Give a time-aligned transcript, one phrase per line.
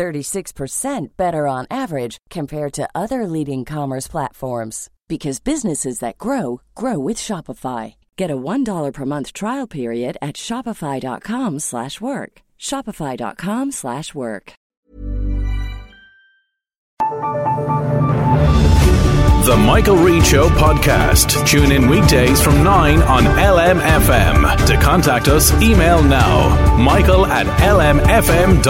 [0.00, 6.98] 36% better on average compared to other leading commerce platforms because businesses that grow grow
[6.98, 7.96] with Shopify.
[8.16, 12.32] Get a $1 per month trial period at shopify.com/work.
[12.58, 14.52] shopify.com/work.
[19.50, 21.44] The Michael Reade Show podcast.
[21.44, 24.66] Tune in weekdays from 9 on LMFM.
[24.66, 26.76] To contact us, email now.
[26.76, 27.46] Michael at
[27.76, 28.60] lmfm.ie.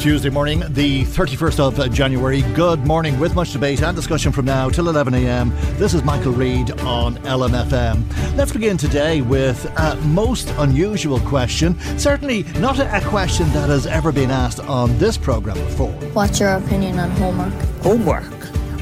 [0.00, 2.40] Tuesday morning, the 31st of uh, January.
[2.54, 5.54] Good morning, with much debate and discussion from now till 11am.
[5.76, 8.02] This is Michael Reade on LMFM.
[8.34, 11.78] Let's begin today with a most unusual question.
[11.98, 15.92] Certainly not a, a question that has ever been asked on this programme before.
[16.14, 17.52] What's your opinion on homework?
[17.82, 18.39] Homework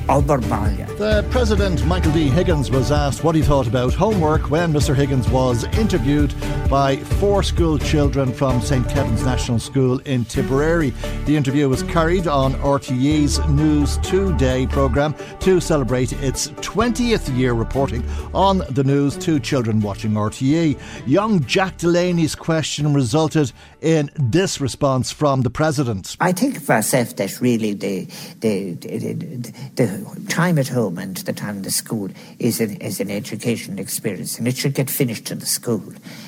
[0.09, 0.87] Albermalia.
[0.97, 2.29] The President, Michael D.
[2.29, 4.95] Higgins, was asked what he thought about homework when Mr.
[4.95, 6.35] Higgins was interviewed
[6.71, 8.89] by four school children from St.
[8.89, 10.91] Kevin's National School in Tipperary.
[11.27, 18.03] The interview was carried on RTE's News Today programme to celebrate its 20th year reporting
[18.33, 20.81] on the news to children watching RTE.
[21.07, 26.17] Young Jack Delaney's question resulted in this response from the President.
[26.19, 28.05] I think for myself that really the,
[28.41, 29.98] the, the, the, the
[30.29, 34.39] time at home and the time in the school is an, is an educational experience,
[34.39, 35.83] and it should get finished in the school,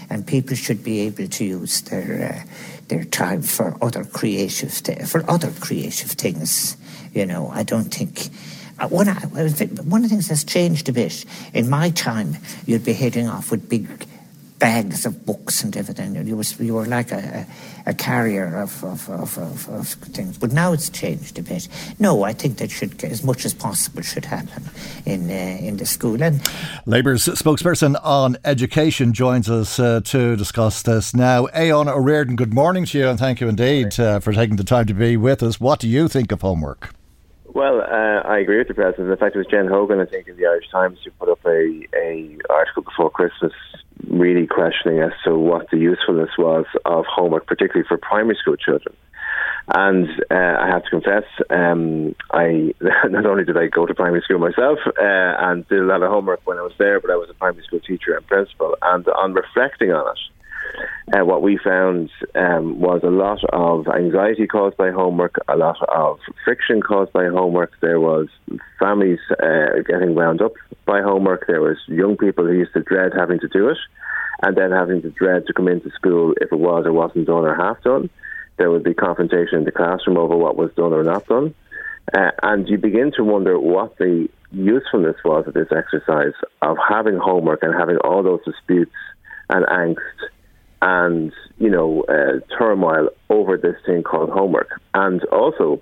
[0.09, 2.53] and people should be able to use their uh,
[2.89, 4.73] their time for other creative
[5.09, 6.77] for other creative things.
[7.15, 8.29] You know, I don't think.
[8.79, 11.27] Uh, one, one of the things that's changed a bit.
[11.53, 13.87] In my time, you'd be heading off with big
[14.61, 16.15] bags of books and everything.
[16.27, 17.47] You, was, you were like a,
[17.87, 20.39] a, a carrier of, of, of, of, things.
[20.39, 21.67] But now it's changed a bit.
[21.99, 24.63] No, I think that should, as much as possible, should happen
[25.07, 26.23] in, uh, in the school.
[26.23, 26.41] And
[26.87, 31.47] Labour's spokesperson on education joins us uh, to discuss this now.
[31.47, 34.65] Aodhán Ó Ríordáin, good morning to you and thank you indeed uh, for taking the
[34.65, 35.59] time to be with us.
[35.59, 36.95] What do you think of homework?
[37.53, 39.11] Well, uh, I agree with the president.
[39.11, 41.45] In fact, it was Jen Hogan, I think, in the Irish Times who put up
[41.45, 43.53] a, a article before Christmas
[44.09, 48.95] really questioning as to what the usefulness was of homework, particularly for primary school children.
[49.73, 52.75] And uh, I have to confess, um, I
[53.09, 56.11] not only did I go to primary school myself uh, and did a lot of
[56.11, 58.77] homework when I was there, but I was a primary school teacher and principal.
[58.83, 60.19] And on reflecting on it,
[61.13, 65.77] uh, what we found um, was a lot of anxiety caused by homework, a lot
[65.89, 67.73] of friction caused by homework.
[67.81, 68.29] There was
[68.79, 70.53] families uh, getting wound up
[70.87, 71.47] by homework.
[71.47, 73.79] There was young people who used to dread having to do it,
[74.43, 77.45] and then having to dread to come into school if it was or wasn't done
[77.45, 78.09] or half done.
[78.57, 81.55] There would be confrontation in the classroom over what was done or not done.
[82.15, 87.17] Uh, and you begin to wonder what the usefulness was of this exercise of having
[87.17, 88.95] homework and having all those disputes
[89.49, 89.97] and angst
[90.83, 95.81] and you know uh, turmoil over this thing called homework, and also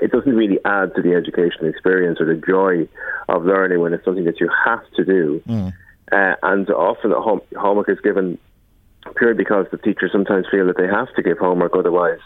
[0.00, 2.88] it doesn't really add to the education experience or the joy
[3.28, 5.42] of learning when it's something that you have to do.
[5.48, 5.72] Mm.
[6.10, 8.38] Uh, and often home, homework is given
[9.16, 12.20] purely because the teachers sometimes feel that they have to give homework, otherwise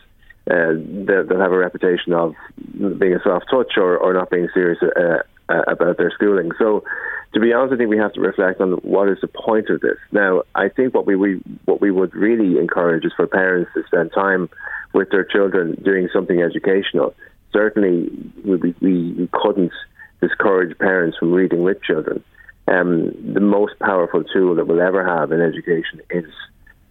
[0.50, 2.34] uh, they'll, they'll, have a reputation of
[2.98, 6.50] being a soft touch or, or not being serious uh, uh about their schooling.
[6.58, 6.84] So
[7.34, 9.80] to be honest, I think we have to reflect on what is the point of
[9.80, 9.98] this.
[10.10, 13.82] Now, I think what we, we what we would really encourage is for parents to
[13.86, 14.50] spend time
[14.92, 17.14] with their children doing something educational.
[17.52, 18.10] Certainly,
[18.44, 19.72] we, we, we couldn't
[20.20, 22.22] discourage parents from reading with children.
[22.68, 26.30] Um, the most powerful tool that we'll ever have in education is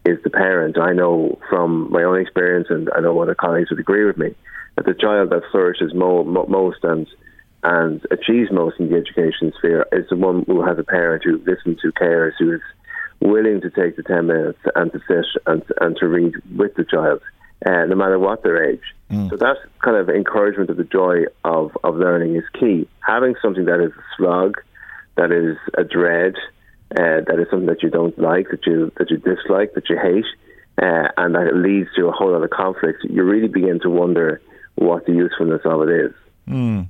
[0.06, 0.80] is the parent.
[0.80, 4.34] I know from my own experience, and I know other colleagues would agree with me,
[4.76, 7.08] that the child that flourishes mo- mo- most and
[7.64, 11.38] and achieves most in the education sphere is the one who has a parent who
[11.46, 12.62] listens, who cares, who is
[13.20, 16.84] willing to take the 10 minutes and to sit and, and to read with the
[16.84, 17.22] child,
[17.66, 18.82] uh, no matter what their age.
[19.12, 19.30] Mm.
[19.30, 22.88] So that kind of encouragement of the joy of, of learning is key.
[23.06, 24.58] Having something that is a slog,
[25.18, 26.34] that is a dread,
[26.92, 29.98] uh, that is something that you don't like, that you that you dislike, that you
[29.98, 30.26] hate,
[30.82, 33.90] uh, and that it leads to a whole lot of conflict, you really begin to
[33.90, 34.42] wonder
[34.76, 36.14] what the usefulness of it is.
[36.50, 36.88] Mm.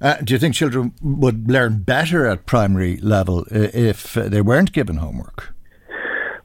[0.00, 4.96] Uh, do you think children would learn better at primary level if they weren't given
[4.96, 5.54] homework?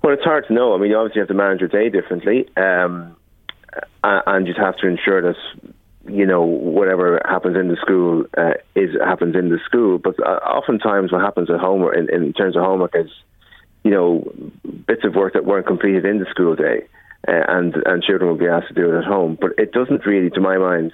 [0.03, 0.73] Well, it's hard to know.
[0.73, 3.15] I mean, you obviously have to manage your day differently, um,
[4.03, 5.35] and you'd have to ensure that
[6.09, 9.97] you know, whatever happens in the school uh, is happens in the school.
[9.97, 13.11] But uh, oftentimes, what happens at homework in, in terms of homework is,
[13.83, 14.31] you know,
[14.87, 16.87] bits of work that weren't completed in the school day,
[17.27, 19.37] uh, and and children will be asked to do it at home.
[19.39, 20.91] But it doesn't really, to my mind,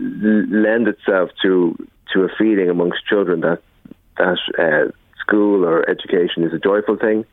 [0.00, 1.76] lend itself to
[2.12, 3.62] to a feeling amongst children that
[4.18, 7.24] that uh, school or education is a joyful thing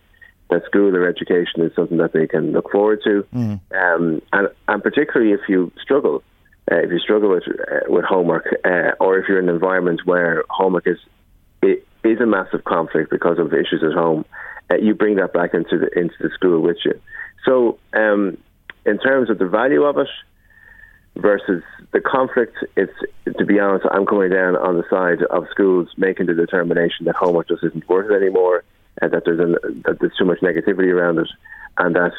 [0.50, 3.60] that school or education is something that they can look forward to, mm.
[3.76, 6.24] um, and and particularly if you struggle,
[6.72, 10.02] uh, if you struggle with uh, with homework, uh, or if you're in an environment
[10.06, 10.98] where homework is
[11.62, 14.24] it is a massive conflict because of issues at home,
[14.72, 17.00] uh, you bring that back into the into the school with you.
[17.46, 18.38] So, um,
[18.86, 20.08] in terms of the value of it
[21.20, 22.94] versus the conflict, it's
[23.38, 27.16] to be honest, I'm coming down on the side of schools making the determination that
[27.16, 28.64] homework just isn't worth it anymore
[29.02, 29.38] and that there's,
[29.86, 31.28] that there's too much negativity around it,
[31.78, 32.14] and that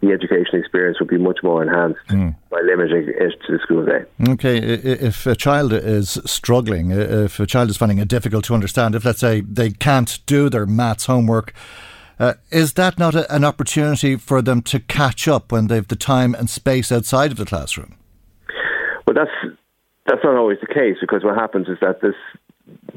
[0.00, 2.34] the education experience would be much more enhanced mm.
[2.50, 4.04] by limiting it to the school day.
[4.30, 8.94] Okay, if a child is struggling, if a child is finding it difficult to understand,
[8.94, 11.52] if let's say they can't do their maths homework,
[12.18, 15.96] uh, is that not a, an opportunity for them to catch up when they've the
[15.96, 17.94] time and space outside of the classroom?
[19.06, 19.54] Well, that's
[20.06, 22.14] that's not always the case because what happens is that this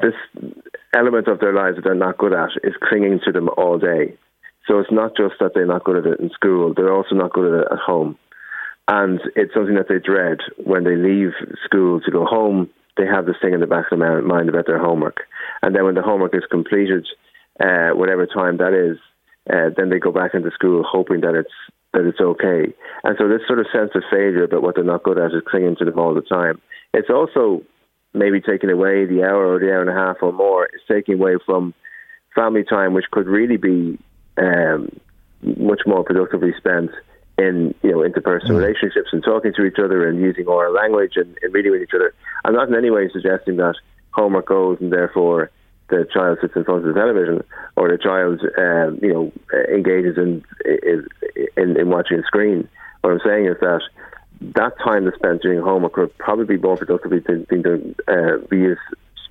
[0.01, 0.15] this
[0.95, 4.17] element of their lives that they're not good at is clinging to them all day.
[4.67, 7.33] So it's not just that they're not good at it in school, they're also not
[7.33, 8.17] good at it at home.
[8.87, 11.31] And it's something that they dread when they leave
[11.65, 12.69] school to go home.
[12.97, 15.21] They have this thing in the back of their mind about their homework.
[15.61, 17.07] And then when the homework is completed,
[17.59, 18.97] uh, whatever time that is,
[19.49, 21.51] uh, then they go back into school hoping that it's
[21.93, 22.73] that it's okay.
[23.03, 25.43] And so this sort of sense of failure about what they're not good at is
[25.47, 26.61] clinging to them all the time.
[26.93, 27.61] It's also
[28.13, 31.15] maybe taking away the hour or the hour and a half or more is taking
[31.15, 31.73] away from
[32.35, 33.99] family time, which could really be
[34.37, 34.89] um,
[35.41, 36.91] much more productively spent
[37.37, 38.57] in you know interpersonal mm.
[38.57, 41.93] relationships and talking to each other and using oral language and, and reading with each
[41.95, 42.13] other.
[42.45, 43.75] I'm not in any way suggesting that
[44.11, 45.49] homework goes and therefore
[45.89, 47.43] the child sits in front of the television
[47.75, 49.31] or the child um, you know
[49.73, 50.43] engages in,
[51.57, 52.67] in in watching a screen.
[53.01, 53.81] What I'm saying is that
[54.55, 58.57] that time that's spent doing homework would probably be more productively being done, uh, be
[58.57, 58.81] used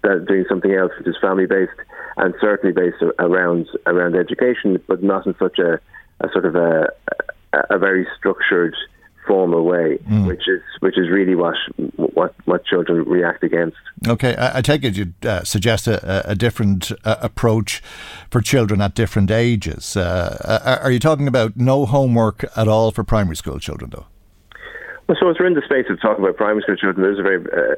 [0.02, 1.72] doing something else which is family based
[2.16, 5.78] and certainly based around around education, but not in such a,
[6.20, 6.88] a sort of a,
[7.70, 8.74] a very structured
[9.26, 10.26] formal way, mm.
[10.26, 11.54] which is which is really what
[11.96, 13.76] what what children react against.
[14.06, 17.82] Okay, I, I take it you uh, suggest a, a different uh, approach
[18.30, 19.96] for children at different ages.
[19.96, 24.06] Uh, are you talking about no homework at all for primary school children, though?
[25.08, 27.22] Well, so as we're in the space of talking about primary school children, there's a
[27.22, 27.74] very, uh,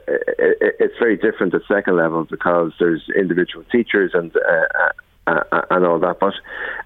[0.79, 4.91] it's very different at second level because there's individual teachers and uh,
[5.27, 6.21] uh, uh, and all that.
[6.21, 6.35] But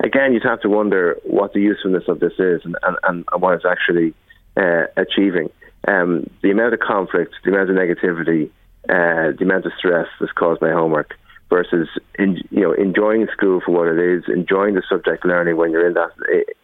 [0.01, 3.55] again, you'd have to wonder what the usefulness of this is and, and, and what
[3.55, 4.15] it's actually
[4.59, 5.51] uh, achieving.
[5.87, 8.51] Um, the amount of conflict, the amount of negativity,
[8.89, 11.15] uh, the amount of stress that's caused by homework
[11.49, 11.89] versus
[12.19, 15.87] in, you know enjoying school for what it is, enjoying the subject learning when you're
[15.87, 16.11] in that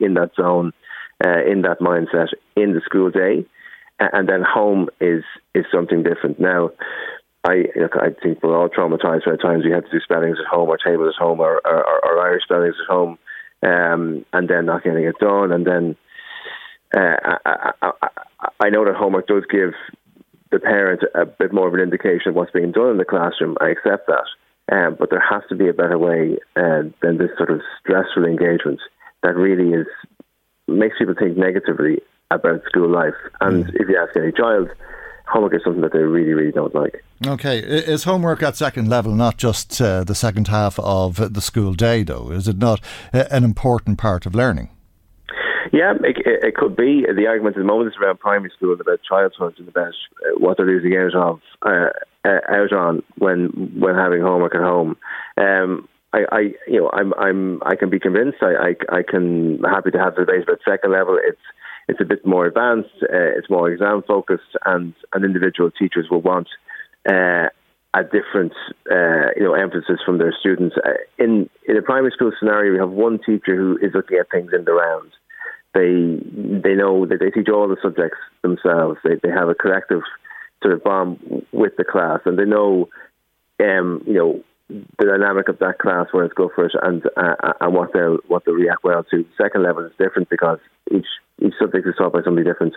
[0.00, 0.72] in that zone,
[1.24, 3.46] uh, in that mindset in the school day
[3.98, 5.22] and then home is
[5.54, 6.40] is something different.
[6.40, 6.70] Now,
[7.44, 10.46] I look, I think we're all traumatized by times we had to do spellings at
[10.46, 13.18] home or tables at home or, or, or Irish spellings at home,
[13.62, 15.52] um, and then not getting it done.
[15.52, 15.96] And then
[16.96, 18.08] uh, I, I,
[18.60, 19.72] I know that homework does give
[20.50, 23.56] the parent a bit more of an indication of what's being done in the classroom.
[23.60, 24.24] I accept that.
[24.72, 28.24] Um, but there has to be a better way uh, than this sort of stressful
[28.24, 28.80] engagement
[29.22, 29.86] that really is
[30.66, 33.14] makes people think negatively about school life.
[33.40, 33.74] And mm.
[33.74, 34.70] if you ask any child,
[35.26, 37.04] homework is something that they really, really don't like.
[37.26, 41.74] Okay, is homework at second level not just uh, the second half of the school
[41.74, 42.30] day, though?
[42.30, 42.80] Is it not
[43.12, 44.70] an important part of learning?
[45.74, 47.02] Yeah, it, it could be.
[47.02, 49.88] The argument at the moment is around primary school, about childhood and about
[50.22, 51.90] uh, what they're losing out of uh,
[52.24, 53.48] uh, out on when
[53.80, 54.96] when having homework at home.
[55.36, 58.38] Um, I, I, you know, I'm, I'm, I can be convinced.
[58.40, 61.18] I, I, I can happy to have the debate about second level.
[61.20, 61.42] It's
[61.88, 66.22] it's a bit more advanced, uh, it's more exam focused, and, and individual teachers will
[66.22, 66.48] want
[67.10, 67.48] uh,
[67.94, 68.52] a different
[68.90, 70.76] uh, you know emphasis from their students.
[70.86, 74.30] Uh, in in a primary school scenario, we have one teacher who is looking at
[74.30, 75.10] things in the round.
[75.74, 76.18] They
[76.62, 78.98] they know that they teach all the subjects themselves.
[79.04, 80.02] They they have a collective
[80.62, 82.88] sort of bond with the class, and they know
[83.60, 87.52] um, you know the dynamic of that class, where it's go for it, and uh,
[87.60, 89.18] and what they'll what they'll react well to.
[89.18, 90.58] The Second level is different because
[90.90, 91.06] each
[91.44, 92.74] each subject is taught by somebody different,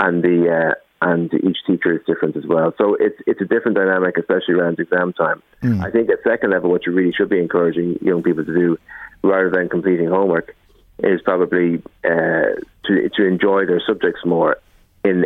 [0.00, 2.72] and the uh, and each teacher is different as well.
[2.78, 5.42] So it's it's a different dynamic, especially around exam time.
[5.62, 5.84] Mm.
[5.84, 8.78] I think at second level, what you really should be encouraging young people to do,
[9.22, 10.54] rather than completing homework,
[11.02, 14.58] is probably uh, to to enjoy their subjects more
[15.04, 15.24] in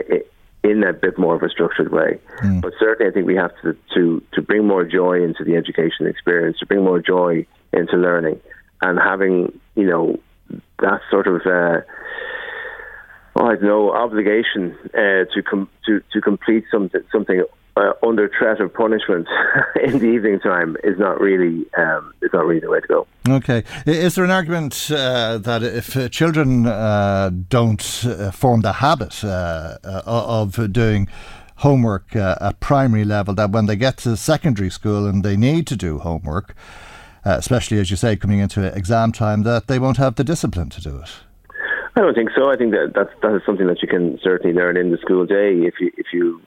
[0.65, 2.21] in a bit more of a structured way.
[2.43, 2.61] Mm.
[2.61, 6.07] But certainly, I think we have to, to to bring more joy into the education
[6.07, 8.41] experience, to bring more joy into learning,
[8.81, 10.19] and having you know
[10.81, 11.43] that sort of.
[11.47, 11.81] Uh,
[13.37, 17.45] oh, I don't know obligation uh, to com- to to complete something something
[17.77, 19.27] uh, under threat of punishment
[19.83, 23.07] in the evening time is not really um, is not really the way to go.
[23.29, 28.75] Okay, is there an argument uh, that if uh, children uh, don't uh, form the
[28.75, 31.09] habit uh, of doing
[31.57, 35.77] homework at primary level, that when they get to secondary school and they need to
[35.77, 36.55] do homework,
[37.25, 40.81] especially as you say coming into exam time, that they won't have the discipline to
[40.81, 41.11] do it?
[41.95, 42.51] I don't think so.
[42.51, 45.25] I think that that's, that is something that you can certainly learn in the school
[45.27, 46.41] day if you if you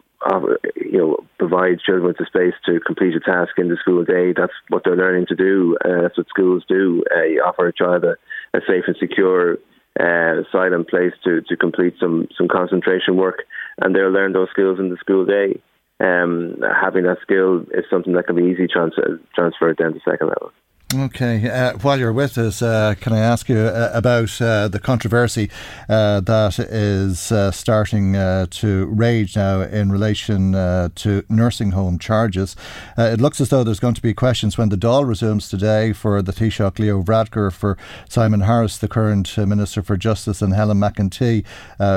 [0.76, 4.34] you know, provides children with the space to complete a task in the school day.
[4.36, 5.78] That's what they're learning to do.
[5.84, 7.04] Uh, that's what schools do.
[7.16, 8.16] Uh, you offer a child a,
[8.58, 9.58] a safe and secure
[10.00, 13.44] uh, silent place to, to complete some, some concentration work,
[13.82, 15.60] and they'll learn those skills in the school day.
[16.00, 20.28] Um, having that skill is something that can be easily transfer, transferred down to second
[20.28, 20.52] level.
[20.94, 21.50] Okay.
[21.50, 25.50] Uh, while you're with us, uh, can I ask you uh, about uh, the controversy
[25.90, 32.56] uh, that is uh, starting to rage now in relation to nursing home charges?
[33.00, 36.22] it looks as though there's going to be questions when the Dáil resumes today for
[36.22, 37.78] the Taoiseach Leo Varadkar, for
[38.08, 41.46] Simon Harris, the current Minister for Justice, and Helen McEntee,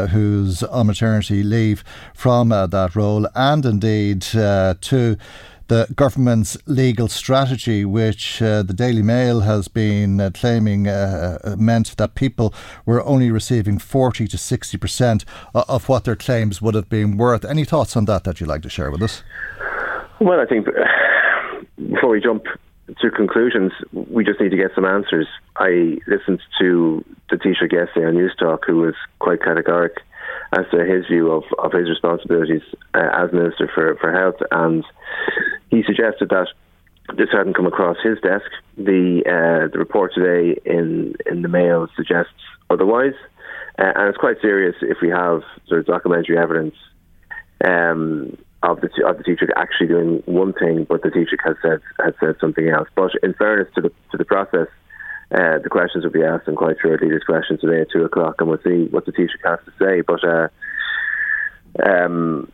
[0.09, 5.19] who's on maternity leave from that role, and indeed to
[5.69, 11.57] the government's legal strategy, which uh, the Daily Mail has been uh, claiming uh, uh
[11.57, 12.53] meant that people
[12.85, 17.45] were only receiving 40 to 60% of what their claims would have been worth.
[17.45, 19.23] Any thoughts on that that you'd like to share with us?
[20.21, 20.67] Well, I think
[21.77, 22.45] before we jump
[23.01, 25.27] to conclusions, we just need to get some answers.
[25.57, 30.03] I listened to the Taoiseach yesterday on Newstalk, who was quite categorical
[30.53, 32.63] as to his view of, of his responsibilities
[32.95, 34.37] uh, as Minister for, for Health.
[34.51, 34.85] And
[35.71, 36.49] he suggested that
[37.17, 38.51] this hadn't come across his desk.
[38.77, 42.33] The uh, the report today in, in the Mail suggests
[42.71, 43.15] otherwise.
[43.79, 46.75] Uh, and it's quite serious if we have sort of documentary evidence
[47.65, 51.81] um, of the of the Taoiseach actually doing one thing, but the Taoiseach has said
[52.05, 52.89] has said something else.
[52.95, 54.67] But in fairness to the to the process,
[55.31, 58.37] uh, the questions will be asked, and quite shortly, there's questions today at two o'clock,
[58.41, 60.01] and we'll see what the Taoiseach has to say.
[60.01, 60.49] But uh,
[61.89, 62.51] um,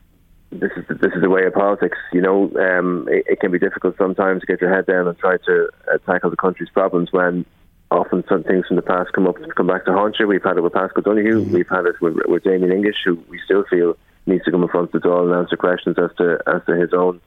[0.61, 1.99] this is the, this is the way of politics.
[2.12, 5.18] You know, um, it, it, can be difficult sometimes to get your head down and
[5.18, 7.44] try to uh, tackle the country's problems when
[7.90, 10.26] often some things from the past come up come back to haunt you.
[10.26, 11.42] We've had it with Paschal Donohoe.
[11.42, 11.54] Mm-hmm.
[11.54, 13.96] We've had it with, with Damien English, who we still feel
[14.26, 16.76] needs to come in front of the Dáil and answer questions as to as to
[16.76, 17.20] his own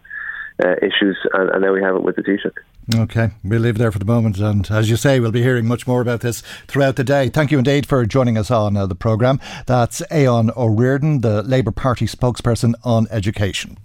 [0.63, 2.57] uh, issues, and, and now we have it with the Taoiseach.
[2.95, 5.85] Okay, we'll leave there for the moment, and as you say, we'll be hearing much
[5.85, 7.29] more about this throughout the day.
[7.29, 9.39] Thank you indeed for joining us on uh, the programme.
[9.65, 13.77] That's Ó Ríordáin, the Labour Party spokesperson on education.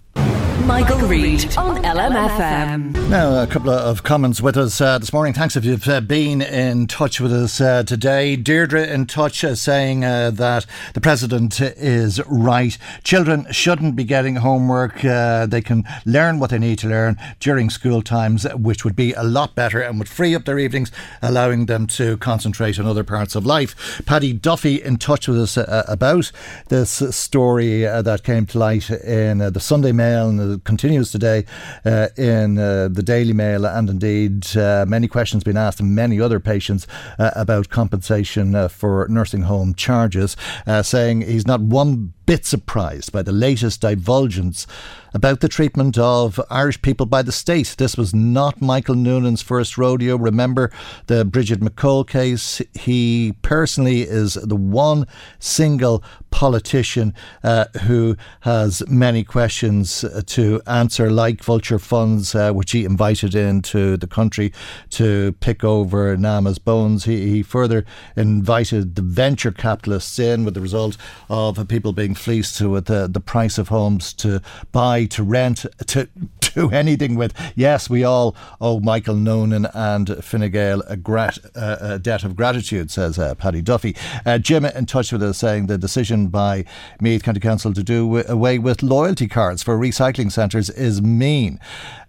[0.61, 3.09] Michael, Reade on LMFM.
[3.09, 5.33] Now, a couple of comments with us uh, this morning.
[5.33, 8.35] Thanks if you've uh, been in touch with us uh, today.
[8.35, 12.77] Deirdre in touch uh, saying uh, that the President is right.
[13.03, 15.03] Children shouldn't be getting homework.
[15.03, 19.13] Uh, they can learn what they need to learn during school times, which would be
[19.13, 20.91] a lot better and would free up their evenings,
[21.21, 24.01] allowing them to concentrate on other parts of life.
[24.05, 25.57] Paddy Duffy in touch with us
[25.87, 26.31] about
[26.69, 31.45] this story that came to light in the Sunday Mail continues today
[31.85, 36.19] uh, in uh, the Daily Mail, and indeed uh, many questions being asked and many
[36.19, 36.87] other patients
[37.19, 40.35] uh, about compensation uh, for nursing home charges,
[40.81, 44.65] saying he's not one bit surprised by the latest divulgence
[45.13, 47.75] about the treatment of Irish people by the state.
[47.77, 50.15] This was not Michael Noonan's first rodeo.
[50.17, 50.71] Remember
[51.07, 52.61] the Brigid McCole case?
[52.73, 55.05] He personally is the one
[55.39, 57.13] single politician
[57.43, 63.97] uh, who has many questions to answer, like vulture funds, uh, which he invited into
[63.97, 64.51] the country
[64.89, 67.05] to pick over Nama's bones.
[67.05, 70.97] He, he further invited the venture capitalists in with the result
[71.29, 74.41] of people being fleeced with the, the price of homes to
[74.71, 76.07] buy to rent, to
[76.53, 77.33] do anything with.
[77.55, 82.35] Yes, we all owe Michael Noonan and Fine Gael a, grat, uh, a debt of
[82.35, 83.95] gratitude, says uh, Paddy Duffy.
[84.25, 86.65] Uh, Jim in touch with us saying the decision by
[87.01, 91.59] Meath County Council to do away with loyalty cards for recycling centres is mean,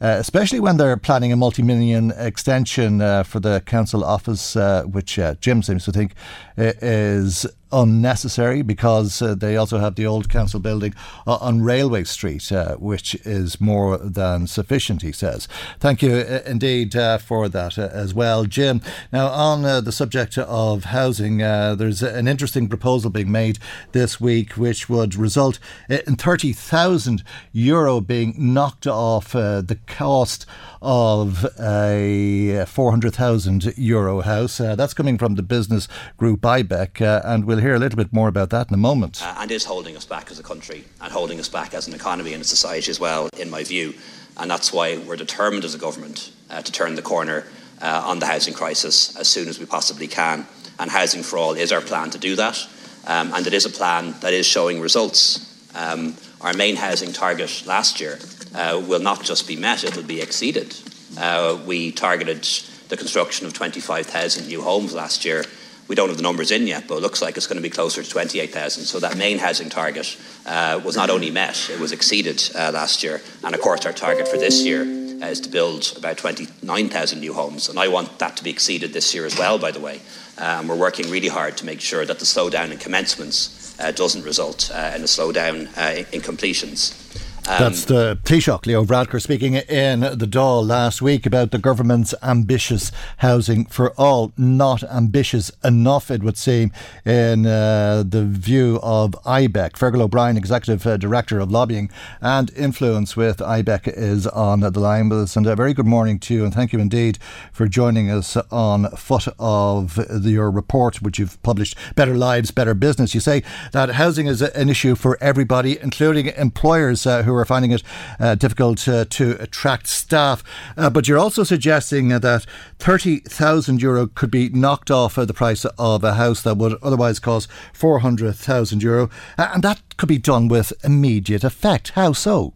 [0.00, 4.82] uh, especially when they're planning a multi million extension uh, for the council office, uh,
[4.84, 6.14] which Jim seems to think
[6.56, 10.95] is unnecessary because uh, they also have the old council building
[11.26, 15.49] uh, on Railway Street, uh, which is more than sufficient, he says.
[15.81, 18.81] Thank you uh, indeed uh, for that as well, Jim.
[19.12, 23.59] Now, on the subject of housing, there's an interesting proposal being made
[23.93, 30.47] this week which would result in 30,000 euro being knocked off the cost
[30.85, 34.61] of a 400,000 euro house.
[34.61, 35.88] Uh, that's coming from the business
[36.19, 39.23] group IBEC, uh, and we'll hear a little bit more about that in a moment.
[39.23, 41.95] Uh, and is holding us back as a country and holding us back as an
[41.95, 43.95] economy and a society as well, in my view.
[44.37, 47.47] And that's why we're determined as a government uh, to turn the corner
[47.81, 50.47] uh, on the housing crisis as soon as we possibly can.
[50.79, 52.59] And Housing for All is our plan to do that.
[53.07, 55.50] Um, and it is a plan that is showing results.
[55.75, 58.19] Um, our main housing target last year
[58.54, 60.75] uh, will not just be met, it will be exceeded.
[61.18, 62.44] Uh, we targeted
[62.88, 65.44] the construction of 25,000 new homes last year.
[65.87, 67.70] We don't have the numbers in yet, but it looks like it's going to be
[67.70, 68.84] closer to 28,000.
[68.84, 73.02] So that main housing target uh, was not only met, it was exceeded uh, last
[73.02, 73.20] year.
[73.42, 77.34] And of course, our target for this year uh, is to build about 29,000 new
[77.34, 77.68] homes.
[77.68, 80.00] And I want that to be exceeded this year as well, by the way.
[80.38, 84.23] Um, we're working really hard to make sure that the slowdown in commencements uh, doesn't
[84.23, 87.00] result uh, in a slowdown uh, in completions.
[87.47, 92.15] Um, That's the Taoiseach, Leo Varadkar, speaking in the Dáil last week about the government's
[92.23, 94.33] ambitious housing for all.
[94.39, 96.73] Not ambitious enough, it would seem,
[97.05, 99.73] in uh, the view of IBEC.
[99.73, 101.91] Fergal O'Brien, Executive uh, Director of Lobbying
[102.23, 105.37] and Influence with IBEC, is on the line with us.
[105.37, 107.19] And a very good morning to you, and thank you indeed
[107.53, 112.73] for joining us on foot of the, your report, which you've published, Better Lives, Better
[112.73, 113.13] Business.
[113.13, 117.45] You say that housing is an issue for everybody, including employers uh, who who are
[117.45, 117.83] finding it
[118.19, 120.43] uh, difficult uh, to attract staff.
[120.76, 122.47] Uh, but you're also suggesting that
[122.79, 127.50] 30,000 euro could be knocked off the price of a house that would otherwise cost
[127.73, 129.11] 400,000 euro.
[129.38, 131.91] and that could be done with immediate effect.
[131.91, 132.55] How so?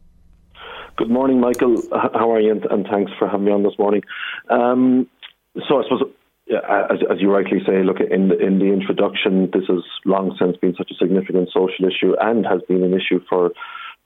[0.96, 1.80] Good morning, Michael.
[1.92, 2.60] How are you?
[2.70, 4.02] And, thanks for having me on this morning.
[4.50, 5.06] Um,
[5.68, 6.02] so I suppose
[6.50, 10.56] as, as, you rightly say, look in the, in the introduction, this has long since
[10.56, 13.50] been such a significant social issue and has been an issue for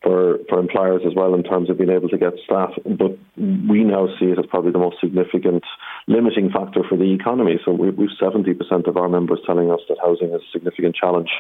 [0.02, 2.70] for, for employers as well in terms of being able to get staff.
[2.84, 5.64] But we now see it as probably the most significant
[6.06, 7.58] limiting factor for the economy.
[7.64, 11.30] So we, we've 70% of our members telling us that housing is a significant challenge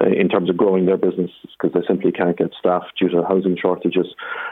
[0.00, 3.22] uh, in terms of growing their businesses because they simply can't get staff due to
[3.22, 4.06] housing shortages.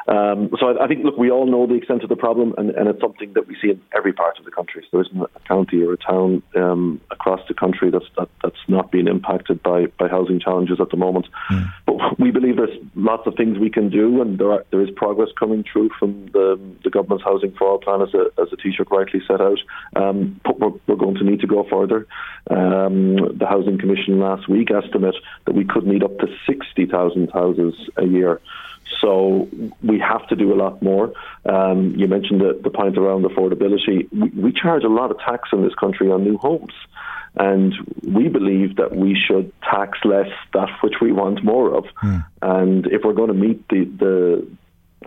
[0.06, 2.70] Um, so I, I, think, look, we all know the extent of the problem, and,
[2.70, 4.82] and, it's something that we see in every part of the country.
[4.82, 8.58] So there isn't a county or a town um, across the country that's that, that's
[8.68, 11.26] not being impacted by, by housing challenges at the moment.
[11.50, 11.72] Mm.
[11.86, 14.90] But we believe there's lots of things we can do, and there, are, there is
[14.90, 18.56] progress coming through from the, the government's Housing for All plan, as, a, as the
[18.58, 19.58] Taoiseach rightly set out.
[19.96, 22.06] Um, but we're, we're, going to need to go further.
[22.50, 27.74] Um, the Housing Commission last week estimated that we could need up to 60,000 houses
[27.96, 28.42] a year.
[29.00, 29.48] So
[29.82, 31.14] we have to do a lot more.
[31.46, 34.06] Um, you mentioned the, the point around affordability.
[34.12, 36.74] We, we, charge a lot of tax in this country on new homes.
[37.36, 41.84] And we believe that we should tax less that which we want more of.
[42.02, 42.26] Mm.
[42.42, 44.46] And if we're going to meet the, the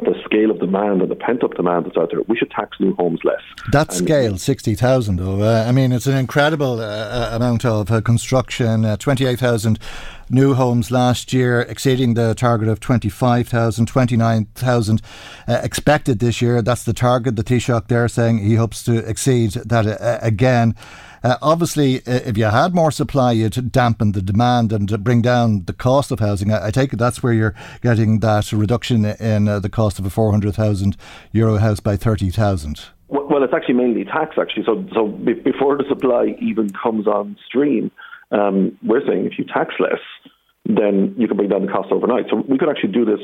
[0.02, 2.80] the scale of demand and the pent up demand that's out there, we should tax
[2.80, 3.42] new homes less.
[3.72, 7.92] That and scale, 60,000, though, uh, I mean, it's an incredible uh, uh amount of
[7.92, 9.78] uh, construction, uh, 28,000
[10.32, 15.02] new homes last year, exceeding the target of 25,000, 29,000
[15.48, 16.64] uh, expected this year.
[16.64, 17.36] That's the target.
[17.36, 20.76] The Taoiseach there saying he hopes to exceed that uh, again.
[21.24, 25.64] Uh, obviously, uh, if you had more supply, you'd dampen the demand and bring down
[25.66, 26.52] the cost of housing.
[26.52, 30.06] I, I take it that's where you're getting that reduction in uh, the cost of
[30.06, 30.98] a 400,000
[31.32, 32.90] euro house by 30,000.
[33.08, 34.64] Well, it's actually mainly tax, actually.
[34.66, 37.92] So, so before the supply even comes on stream,
[38.32, 40.02] um, we're saying if you tax less,
[40.66, 42.26] then you can bring down the cost overnight.
[42.30, 43.20] So we could actually do this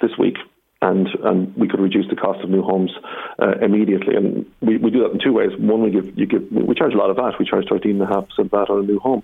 [0.00, 0.36] this week
[0.82, 2.90] and and we could reduce the cost of new homes
[3.38, 4.16] uh, immediately.
[4.16, 5.50] And we, we do that in two ways.
[5.56, 7.38] One, we give you give we charge a lot of VAT.
[7.38, 9.22] We charge thirteen and a half percent VAT on a new home.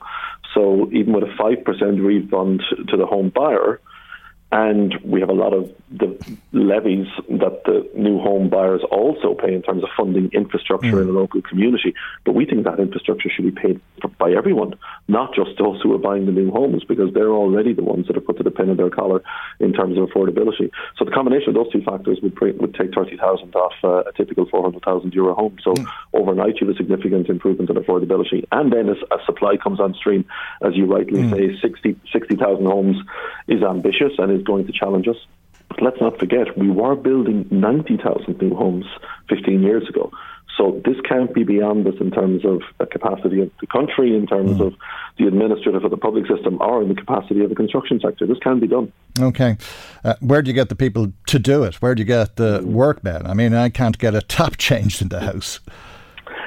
[0.55, 3.81] So even with a five percent refund to the home buyer,
[4.50, 6.18] and we have a lot of the
[6.52, 11.00] levies that the new home buyers also pay in terms of funding infrastructure mm.
[11.02, 11.94] in the local community.
[12.24, 14.74] But we think that infrastructure should be paid for, by everyone,
[15.06, 18.16] not just those who are buying the new homes, because they're already the ones that
[18.16, 19.22] are put to the pin of their collar
[19.61, 20.70] in terms of affordability.
[20.96, 24.46] So the combination of those two factors would, would take 30,000 off uh, a typical
[24.48, 25.58] 400,000 euro home.
[25.62, 25.87] So mm.
[26.14, 28.46] overnight, you have a significant improvement in affordability.
[28.50, 30.24] And then as, as supply comes on stream,
[30.62, 31.30] as you rightly mm.
[31.30, 32.96] say, 60,000 60, homes
[33.46, 35.16] is ambitious and is going to challenge us.
[35.68, 38.87] But let's not forget, we were building 90,000 new homes
[39.29, 40.11] 15 years ago.
[40.59, 44.27] So this can't be beyond us in terms of the capacity of the country, in
[44.27, 44.66] terms mm.
[44.66, 44.74] of
[45.16, 48.27] the administrative of the public system, or in the capacity of the construction sector.
[48.27, 48.92] This can be done.
[49.20, 49.57] Okay.
[50.05, 51.77] Uh, where do you get the people to do it?
[51.77, 53.27] Where do you get the workmen?
[53.27, 55.61] I mean, I can't get a tap changed in the house.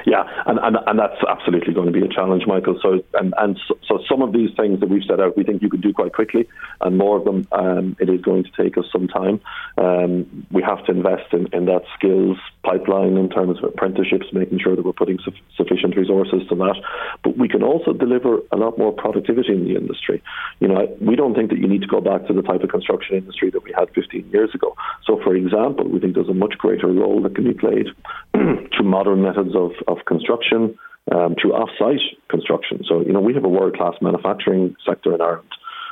[0.04, 2.78] Yeah, and, and, and that's absolutely going to be a challenge, Michael.
[2.82, 5.62] So and, and so, so some of these things that we've set out, we think
[5.62, 6.48] you can do quite quickly,
[6.80, 9.40] and more of them, um, it is going to take us some time.
[9.78, 14.60] Um, we have to invest in, in that skills pipeline in terms of apprenticeships, making
[14.62, 16.76] sure that we're putting su- sufficient resources to that.
[17.24, 20.22] But we can also deliver a lot more productivity in the industry.
[20.60, 22.70] You know, we don't think that you need to go back to the type of
[22.70, 24.76] construction industry that we had 15 years ago.
[25.04, 27.86] So, for example, we think there's a much greater role that can be played
[28.32, 30.78] through modern methods of, of construction,
[31.10, 32.82] um, through off-site construction.
[32.88, 35.50] So, you know, we have a world-class manufacturing sector in Ireland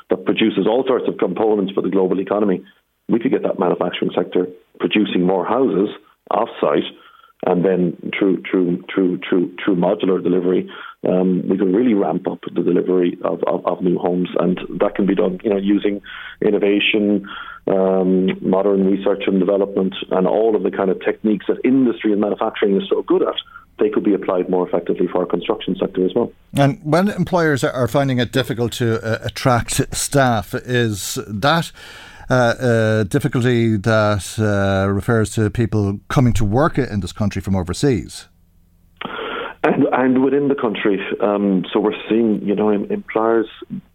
[0.09, 2.65] that produces all sorts of components for the global economy.
[3.09, 4.47] We could get that manufacturing sector
[4.79, 5.89] producing more houses
[6.31, 6.85] off-site,
[7.47, 10.69] and then through through through through through modular delivery,
[11.09, 14.95] um, we can really ramp up the delivery of, of, of, new homes, and that
[14.95, 16.03] can be done, you know, using
[16.43, 17.27] innovation,
[17.67, 22.21] um, modern research and development, and all of the kind of techniques that industry and
[22.21, 23.37] manufacturing is so good at.
[23.79, 26.31] They could be applied more effectively for our construction sector as well.
[26.55, 31.73] And when employers are finding it difficult to uh, attract staff, is that
[32.31, 37.57] uh, uh, difficulty that uh, refers to people coming to work in this country from
[37.57, 38.29] overseas.
[39.65, 43.47] And, and within the country, um, so we're seeing, you know, employers,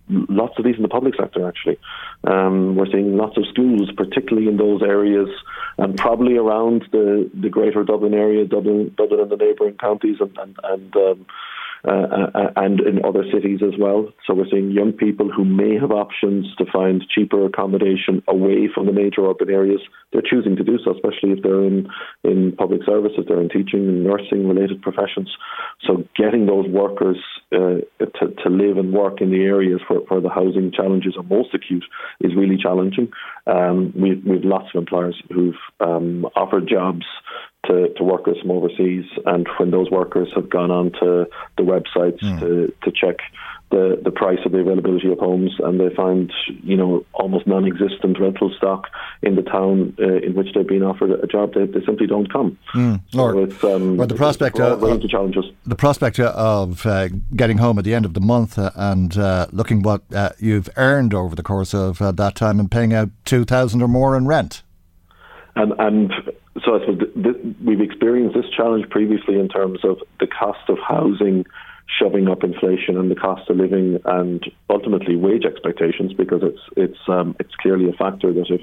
[0.09, 1.79] lots of these in the public sector actually.
[2.25, 5.29] Um, we're seeing lots of schools, particularly in those areas,
[5.77, 10.37] and probably around the, the greater Dublin area, Dublin, Dublin and the neighbouring counties, and
[10.37, 11.25] and, and um,
[11.87, 14.11] uh, uh, and in other cities as well.
[14.25, 18.87] So we're seeing young people who may have options to find cheaper accommodation away from
[18.87, 19.81] the major urban areas.
[20.11, 21.87] They're choosing to do so, especially if they're in,
[22.23, 25.29] in public services, they're in teaching and nursing related professions.
[25.85, 27.17] So getting those workers
[27.51, 31.23] uh, to, to live and work in the areas where, where the housing challenges are
[31.23, 31.85] most acute
[32.21, 33.11] is really challenging.
[33.45, 37.05] Um, we, we have lots of employers who've um, offered jobs
[37.67, 39.05] to, to workers from overseas.
[39.25, 42.39] And when those workers have gone on to the websites mm.
[42.39, 43.17] to, to check
[43.71, 46.31] the, the price of the availability of homes and they find,
[46.63, 48.87] you know, almost non-existent rental stock
[49.23, 52.31] in the town uh, in which they've been offered a job, they, they simply don't
[52.31, 52.57] come.
[52.73, 53.01] Mm.
[53.09, 55.45] So it's, um, or the prospect of, of challenges.
[55.65, 59.47] The prospect of uh, getting home at the end of the month uh, and uh,
[59.51, 63.09] looking what uh, you've earned over the course of uh, that time and paying out
[63.25, 64.61] 2000 or more in rent.
[65.55, 66.13] And, and
[66.63, 70.69] so I suppose th- th- we've experienced this challenge previously in terms of the cost
[70.69, 71.45] of housing
[71.87, 76.99] shoving up inflation and the cost of living and ultimately wage expectations because it's it's
[77.07, 78.61] um, it's clearly a factor that if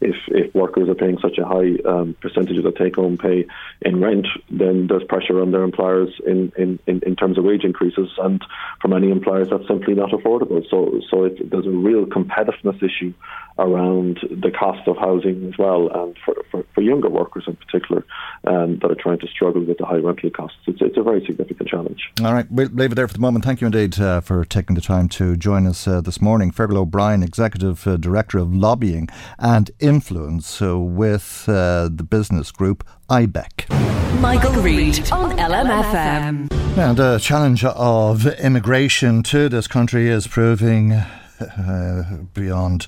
[0.00, 3.46] if if workers are paying such a high um, percentage of the take home pay
[3.82, 7.64] in rent, then there's pressure on their employers in, in, in, in, terms of wage
[7.64, 8.08] increases.
[8.18, 8.42] And
[8.80, 10.62] for many employers, that's simply not affordable.
[10.70, 13.12] So so it, there's a real competitiveness issue
[13.58, 18.04] around the cost of housing as well, and for, for, for younger workers in particular
[18.44, 20.56] um, that are trying to struggle with the high rental costs.
[20.66, 22.10] It's, it's a very significant challenge.
[22.24, 23.44] All right, we'll leave it there for the moment.
[23.44, 26.50] Thank you indeed uh, for taking the time to join us uh, this morning.
[26.50, 32.86] Fergal O'Brien, Executive uh, Director of Lobbying and influence uh, with uh, the business group
[33.08, 34.20] IBEC.
[34.20, 36.52] Michael, Reade on LMFM.
[36.76, 42.86] And the challenge of immigration to this country is proving uh, beyond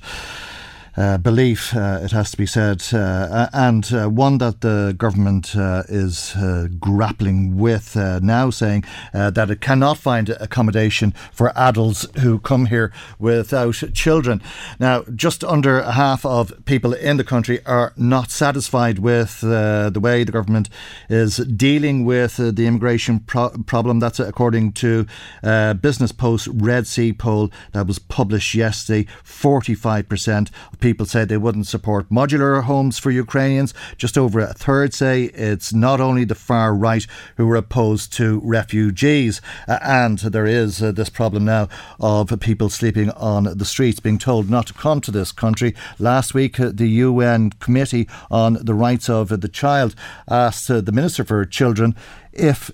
[0.95, 5.57] uh, belief, uh, it has to be said, uh, and uh, one that the government
[5.57, 6.37] uh, is
[6.79, 13.75] grappling with now, saying that it cannot find accommodation for adults who come here without
[13.95, 14.43] children.
[14.79, 20.25] Now, just under half of people in the country are not satisfied with the way
[20.25, 20.69] the government
[21.09, 24.01] is dealing with the immigration pro- problem.
[24.01, 25.07] That's according to
[25.43, 29.09] Business Post Red C poll that was published yesterday.
[29.25, 30.51] 45%
[30.83, 33.73] people said they wouldn't support modular homes for Ukrainians.
[33.97, 38.41] Just over a third say it's not only the far right who are opposed to
[38.43, 39.41] refugees.
[39.69, 41.69] Uh, and there is uh, this problem now
[42.01, 45.75] of people sleeping on the streets, being told not to come to this country.
[46.01, 49.95] Last week, uh, the UN Committee on the Rights of the Child
[50.29, 51.95] asked uh, the Minister for Children
[52.33, 52.73] if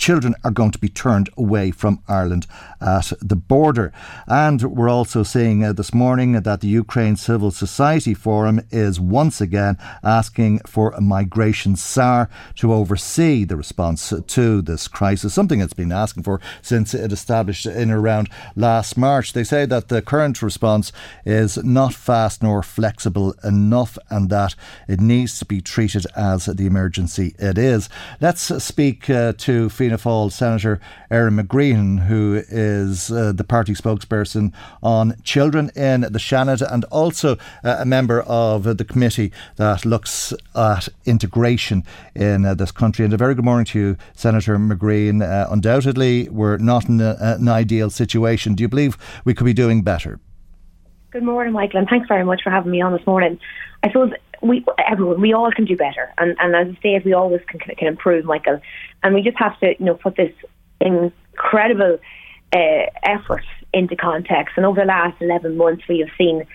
[0.00, 2.46] children are going to be turned away from Ireland
[2.80, 3.92] at the border.
[4.26, 9.40] And we're also seeing uh, this morning that the Ukraine Civil Society Forum is once
[9.42, 15.74] again asking for a migration czar to oversee the response to this crisis, something it's
[15.74, 19.34] been asking for since it established in around last March.
[19.34, 20.92] They say that the current response
[21.26, 24.54] is not fast nor flexible enough and that
[24.88, 27.90] it needs to be treated as the emergency it is.
[28.20, 34.52] Let's speak uh, to Fianna Fáil Senator Erin McGreehan, who is uh, the party spokesperson
[34.82, 40.32] on children in the Seanad and also uh, a member of the committee that looks
[40.54, 41.82] at integration
[42.14, 43.04] in uh, this country.
[43.04, 45.22] And a very good morning to you, Senator McGreehan.
[45.22, 48.54] Uh, undoubtedly, we're not in a, an ideal situation.
[48.54, 50.20] Do you believe we could be doing better?
[51.10, 53.40] Good morning, Michael, and thanks very much for having me on this morning.
[53.82, 57.12] I suppose we everyone we all can do better, and and as I say, we
[57.12, 58.60] always can can improve, Michael,
[59.02, 60.32] and we just have to you know put this
[60.80, 61.98] incredible
[62.52, 64.54] uh, effort into context.
[64.56, 66.46] And over the last eleven months, we have seen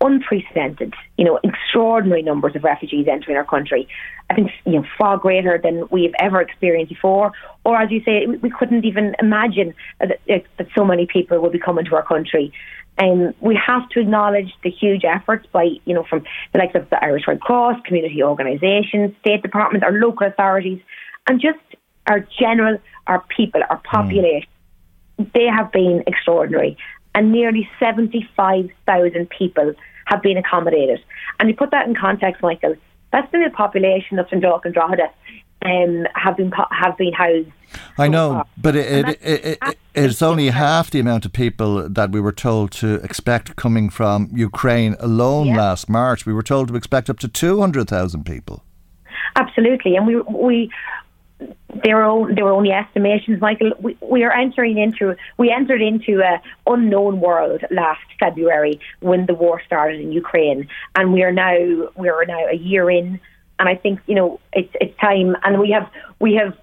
[0.00, 3.88] unprecedented, you know, extraordinary numbers of refugees entering our country.
[4.30, 7.32] I think you know far greater than we've ever experienced before,
[7.64, 11.58] or as you say, we couldn't even imagine that, that so many people would be
[11.58, 12.52] coming to our country.
[12.98, 16.90] And we have to acknowledge the huge efforts by, you know, from the likes of
[16.90, 20.80] the Irish Red Cross, community organisations, state departments, our local authorities,
[21.28, 21.58] and just
[22.08, 24.48] our general, our people, our population.
[25.20, 25.32] Mm.
[25.32, 26.76] They have been extraordinary.
[27.14, 29.74] And nearly 75,000 people
[30.08, 31.00] have been accommodated.
[31.38, 32.74] And you put that in context, Michael,
[33.12, 35.10] that's the population of Dundalk and Drogheda
[35.64, 37.50] um, have been have been housed.
[37.98, 42.10] I know, but it, it, it, it, it's only half the amount of people that
[42.10, 45.56] we were told to expect coming from Ukraine alone yeah.
[45.56, 46.24] last March.
[46.24, 48.64] We were told to expect up to two hundred thousand people.
[49.36, 50.70] Absolutely, and we we
[51.40, 53.72] are there were only estimations, Michael.
[53.80, 59.34] We, we are entering into we entered into a unknown world last February when the
[59.34, 61.56] war started in Ukraine, and we are now
[61.96, 63.20] we are now a year in.
[63.60, 66.56] And I think you know it's it's time, and we have we have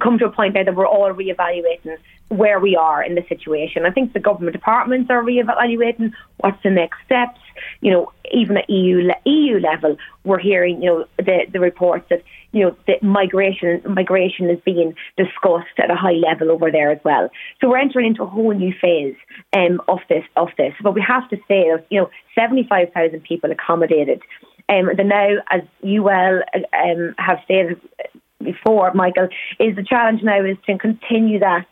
[0.00, 1.96] come to a point now that we're all reevaluating
[2.30, 3.84] where we are in the situation.
[3.84, 7.40] I think the government departments are reevaluating what's the next steps.
[7.80, 12.22] You know, even at EU EU level, we're hearing you know the the reports that
[12.52, 17.00] you know the migration migration is being discussed at a high level over there as
[17.04, 17.28] well.
[17.60, 19.16] So we're entering into a whole new phase
[19.52, 20.72] um, of this of this.
[20.82, 24.22] But we have to say that you know seventy five thousand people accommodated.
[24.68, 27.80] Um, the now, as you well um, have stated
[28.42, 31.66] before, Michael, is the challenge now is to continue that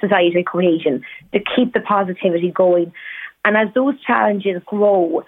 [0.00, 1.02] society cohesion,
[1.32, 2.92] to keep the positivity going.
[3.44, 5.24] And as those challenges grow,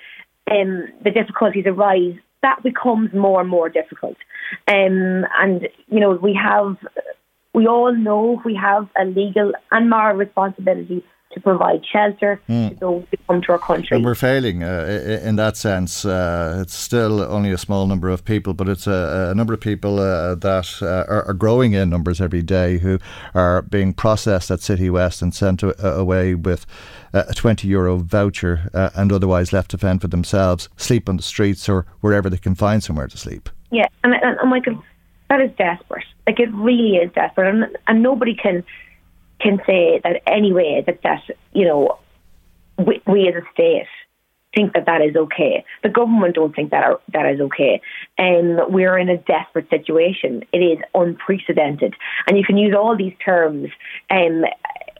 [0.50, 4.16] um, the difficulties arise, that becomes more and more difficult.
[4.68, 6.76] Um, and, you know, we have,
[7.54, 12.70] we all know we have a legal and moral responsibility to provide shelter mm.
[12.70, 13.96] to those who come to our country.
[13.96, 16.04] And we're failing uh, in that sense.
[16.04, 19.60] Uh, it's still only a small number of people, but it's a, a number of
[19.60, 22.98] people uh, that uh, are, are, growing in numbers every day who
[23.34, 26.66] are being processed at Citywest and sent away with
[27.12, 31.22] a 20 euro voucher uh, and otherwise left to fend for themselves, sleep on the
[31.22, 33.48] streets or wherever they can find somewhere to sleep.
[33.70, 34.82] Yeah, and, and, and Michael,
[35.28, 36.04] that is desperate.
[36.26, 38.64] Like it really is desperate, and, and nobody can
[39.42, 41.98] can say that anyway that that you know
[42.78, 43.86] we, we as a state
[44.54, 45.64] think that that is okay.
[45.82, 47.80] The government don't think that are, that is okay,
[48.18, 50.44] and we're in a desperate situation.
[50.52, 51.94] It is unprecedented,
[52.26, 53.70] and you can use all these terms,
[54.10, 54.44] um,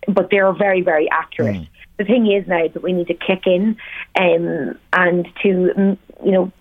[0.08, 1.56] but they're very very accurate.
[1.56, 1.68] Mm.
[1.98, 3.76] The thing is now that we need to kick in
[4.18, 6.52] um, and to you know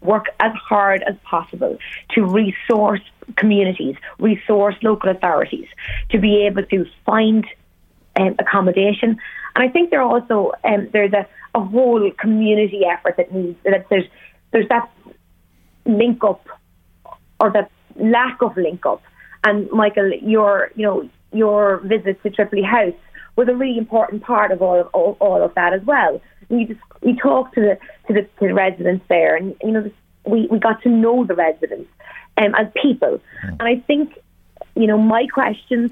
[0.00, 1.76] work as hard as possible
[2.10, 3.00] to resource
[3.36, 5.66] communities, resource local authorities
[6.10, 7.46] to be able to find
[8.16, 9.18] um, accommodation.
[9.54, 13.86] And I think there also um, there's a, a whole community effort that needs that
[13.90, 14.06] there's
[14.52, 14.90] there's that
[15.84, 16.46] link up
[17.40, 19.02] or that lack of link up.
[19.44, 22.94] And Michael, your you know your visit to Tripoli House
[23.36, 26.20] was a really important part of all of all, all of that as well.
[26.50, 29.90] We just we talked to the to the, to the residents there, and you know
[30.24, 31.88] we we got to know the residents
[32.36, 33.20] um, as people.
[33.44, 33.56] Mm.
[33.60, 34.18] And I think,
[34.74, 35.90] you know, my questions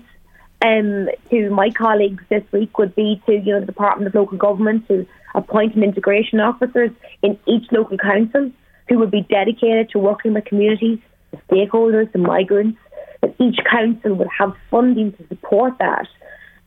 [0.62, 4.38] um, to my colleagues this week would be to, you know, the Department of Local
[4.38, 6.90] Government to appoint an integration officers
[7.22, 8.50] in each local council
[8.88, 10.98] who would be dedicated to working with communities,
[11.30, 12.78] the stakeholders, the migrants,
[13.20, 16.08] that each council would have funding to support that.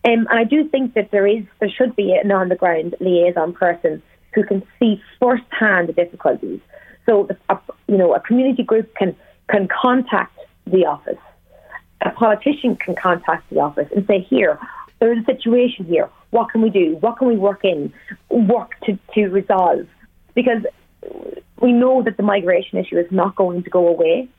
[0.04, 2.96] Um, and I do think that there is, there should be an on the ground
[3.00, 4.02] liaison person
[4.34, 6.60] who can see firsthand the difficulties.
[7.06, 9.16] So, a, you know, a community group can
[9.50, 11.20] can contact the office.
[12.02, 14.58] A politician can contact the office and say, here,
[15.00, 16.10] there's a situation here.
[16.32, 16.98] What can we do?
[17.02, 17.94] What can we work in,
[18.30, 19.88] work to, to resolve?
[20.34, 20.64] Because
[21.60, 24.30] we know that the migration issue is not going to go away.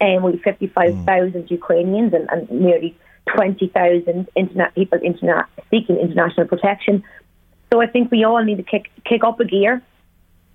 [0.00, 1.50] And we have 55,000 mm.
[1.50, 2.96] Ukrainians and, and nearly
[3.34, 4.98] 20,000 internet people
[5.70, 7.04] seeking international protection.
[7.72, 9.82] So I think we all need to kick, kick up a gear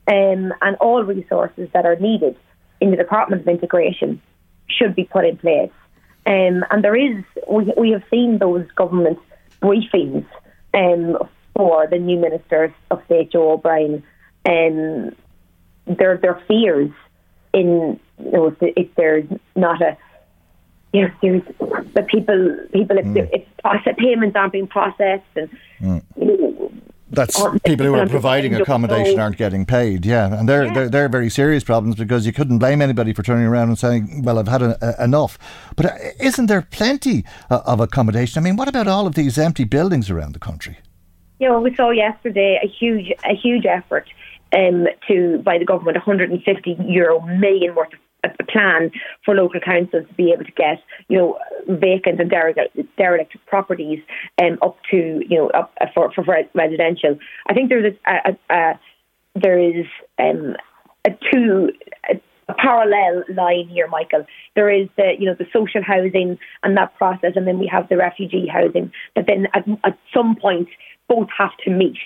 [0.08, 2.36] um, and all resources that are needed
[2.82, 4.22] in the Department of Integration
[4.68, 5.72] should be put in place.
[6.26, 9.20] Um, and there is, we, we have seen those government
[9.62, 10.26] briefings
[10.74, 11.18] um,
[11.56, 14.04] for the new Minister of State, Joe O'Brien,
[14.44, 15.10] and
[15.88, 16.92] um, their, their fears
[17.54, 19.26] in, you know, if there's
[19.56, 19.98] not a,
[20.96, 21.44] you know, there's
[21.94, 23.30] the people, people, if, mm.
[23.34, 25.50] if process, payments aren't being processed and,
[25.82, 26.02] mm.
[26.18, 26.72] you know,
[27.12, 30.06] that's people who are providing accommodation aren't getting paid.
[30.06, 30.74] Yeah, and they're, yeah.
[30.74, 34.24] they're they're very serious problems because you couldn't blame anybody for turning around and saying,
[34.24, 35.38] "Well, I've had a, a, enough."
[35.76, 38.42] But uh, isn't there plenty uh, of accommodation?
[38.42, 40.78] I mean, what about all of these empty buildings around the country?
[41.40, 44.08] Yeah, well, we saw yesterday a huge a huge effort
[44.54, 48.00] um, to by the government 150 euro million worth of
[48.40, 48.92] a plan
[49.24, 54.00] for local councils to be able to get, you know, vacant and derelict, properties
[54.42, 57.18] um, up to, you know, up uh, for, for residential.
[57.48, 58.80] I think there's a, a, a
[59.36, 59.86] there is
[60.20, 60.56] um,
[61.06, 61.72] a two.
[62.10, 64.24] A, a parallel line here, Michael.
[64.56, 67.90] There is the you know the social housing and that process, and then we have
[67.90, 68.92] the refugee housing.
[69.16, 70.70] But then at, at some point,
[71.08, 71.98] both have to meet.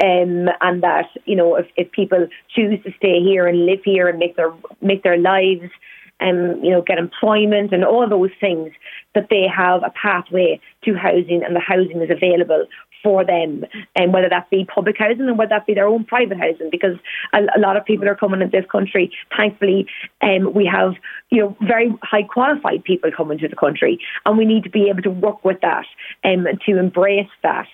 [0.00, 4.08] Um, and that you know if, if people choose to stay here and live here
[4.08, 5.70] and make their make their lives
[6.18, 8.72] and um, you know get employment and all those things
[9.14, 12.66] that they have a pathway to housing and the housing is available
[13.02, 13.64] for them.
[13.96, 16.96] And whether that be public housing and whether that be their own private housing because
[17.32, 19.10] a, a lot of people are coming into this country.
[19.36, 19.86] Thankfully
[20.22, 20.94] um, we have
[21.30, 24.88] you know very high qualified people coming to the country and we need to be
[24.88, 25.86] able to work with that
[26.24, 27.66] um, and to embrace that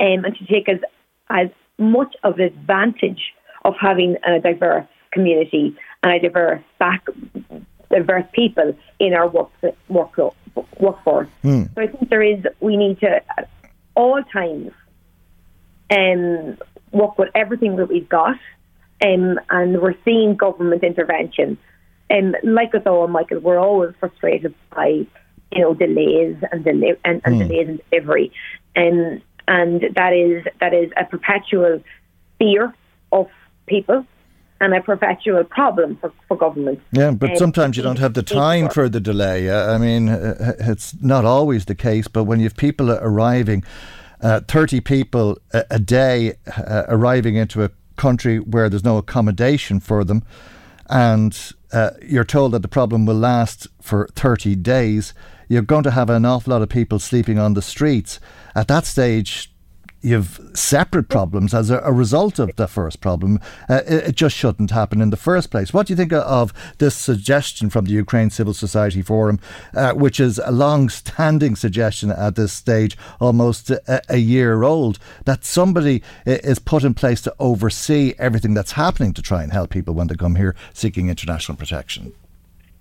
[0.00, 0.78] um, and to take as
[1.28, 3.32] as much of the advantage
[3.64, 7.06] of having a diverse community and a diverse back,
[7.90, 9.50] diverse people in our work,
[9.88, 10.34] work
[10.78, 11.28] workforce.
[11.44, 11.74] Mm.
[11.74, 13.48] So I think there is we need to at
[13.94, 14.72] all times
[15.90, 16.58] um,
[16.92, 18.38] work with everything that we've got,
[19.04, 21.58] um, and we're seeing government intervention.
[22.08, 25.06] And like us all, Michael, we're always frustrated by
[25.52, 27.48] you know delays and, deli- and, and mm.
[27.48, 28.32] delays in delivery,
[28.74, 31.82] and and that is that is a perpetual
[32.38, 32.74] fear
[33.12, 33.28] of
[33.66, 34.04] people
[34.60, 36.80] and a perpetual problem for, for government.
[36.92, 39.50] Yeah, but um, sometimes you don't have the time for the delay.
[39.50, 43.64] Uh, I mean, uh, it's not always the case, but when you have people arriving,
[44.22, 49.78] uh, 30 people a, a day uh, arriving into a country where there's no accommodation
[49.78, 50.22] for them,
[50.88, 55.14] and uh, you're told that the problem will last for 30 days,
[55.48, 58.20] you're going to have an awful lot of people sleeping on the streets.
[58.54, 59.52] At that stage,
[60.02, 63.40] you've separate problems as a, a result of the first problem.
[63.68, 65.72] Uh, it, it, just shouldn't happen in the first place.
[65.72, 69.40] What do you think of this suggestion from the Ukraine Civil Society Forum,
[69.74, 74.98] uh, which is a long standing suggestion at this stage, almost a, a, year old,
[75.24, 79.70] that somebody is put in place to oversee everything that's happening to try and help
[79.70, 82.12] people when they come here seeking international protection?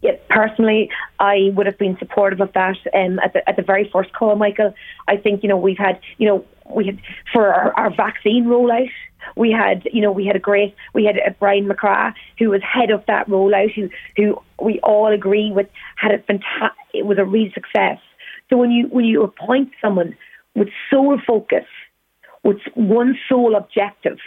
[0.01, 3.89] Yeah, personally, I would have been supportive of that um, at, the, at the very
[3.91, 4.73] first call, Michael.
[5.07, 6.99] I think, you know, we've had, you know, we had
[7.33, 8.89] for our, our vaccine rollout.
[9.35, 12.61] We had, you know, we had a great, we had a Brian MacCraith who was
[12.61, 17.17] head of that rollout, who, who we all agree with had a fantastic, it was
[17.17, 17.99] a real success.
[18.49, 20.15] So when you when you appoint someone
[20.55, 21.65] with sole focus,
[22.43, 24.19] with one sole objective,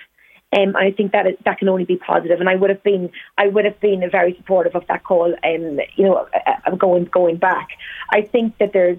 [0.57, 2.09] um, I think that is, that can only be positive.
[2.09, 5.35] positive, and I would have been I would have been very supportive of that call.
[5.45, 7.69] Um, you know, uh, uh going going back,
[8.11, 8.99] I think that there's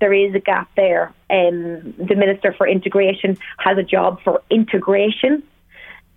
[0.00, 1.12] there is a gap there.
[1.30, 5.42] Um, the Minister for Integration has a job for integration.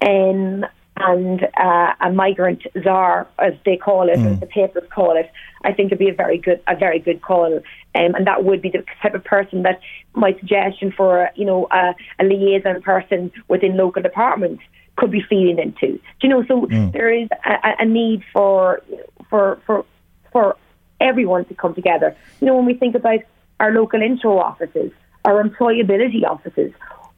[0.05, 0.65] Um,
[0.97, 4.33] and uh, a migrant czar, as they call it, mm.
[4.33, 5.31] as the papers call it,
[5.63, 7.61] I think it'd be a very good, a very good call, um,
[7.93, 9.79] and that would be the type of person that
[10.13, 14.63] my suggestion for, you know, a, a liaison person within local departments
[14.97, 15.97] could be feeding into.
[15.97, 16.45] Do you know?
[16.47, 16.91] So mm.
[16.91, 18.81] there is a, a need for
[19.29, 19.85] for for
[20.31, 20.57] for
[20.99, 22.15] everyone to come together.
[22.39, 23.19] You know, when we think about
[23.61, 24.91] our local intro offices,
[25.23, 26.71] our employability offices.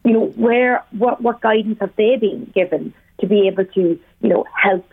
[0.03, 3.83] You know, where what what guidance have they been given to be able to
[4.21, 4.85] you know help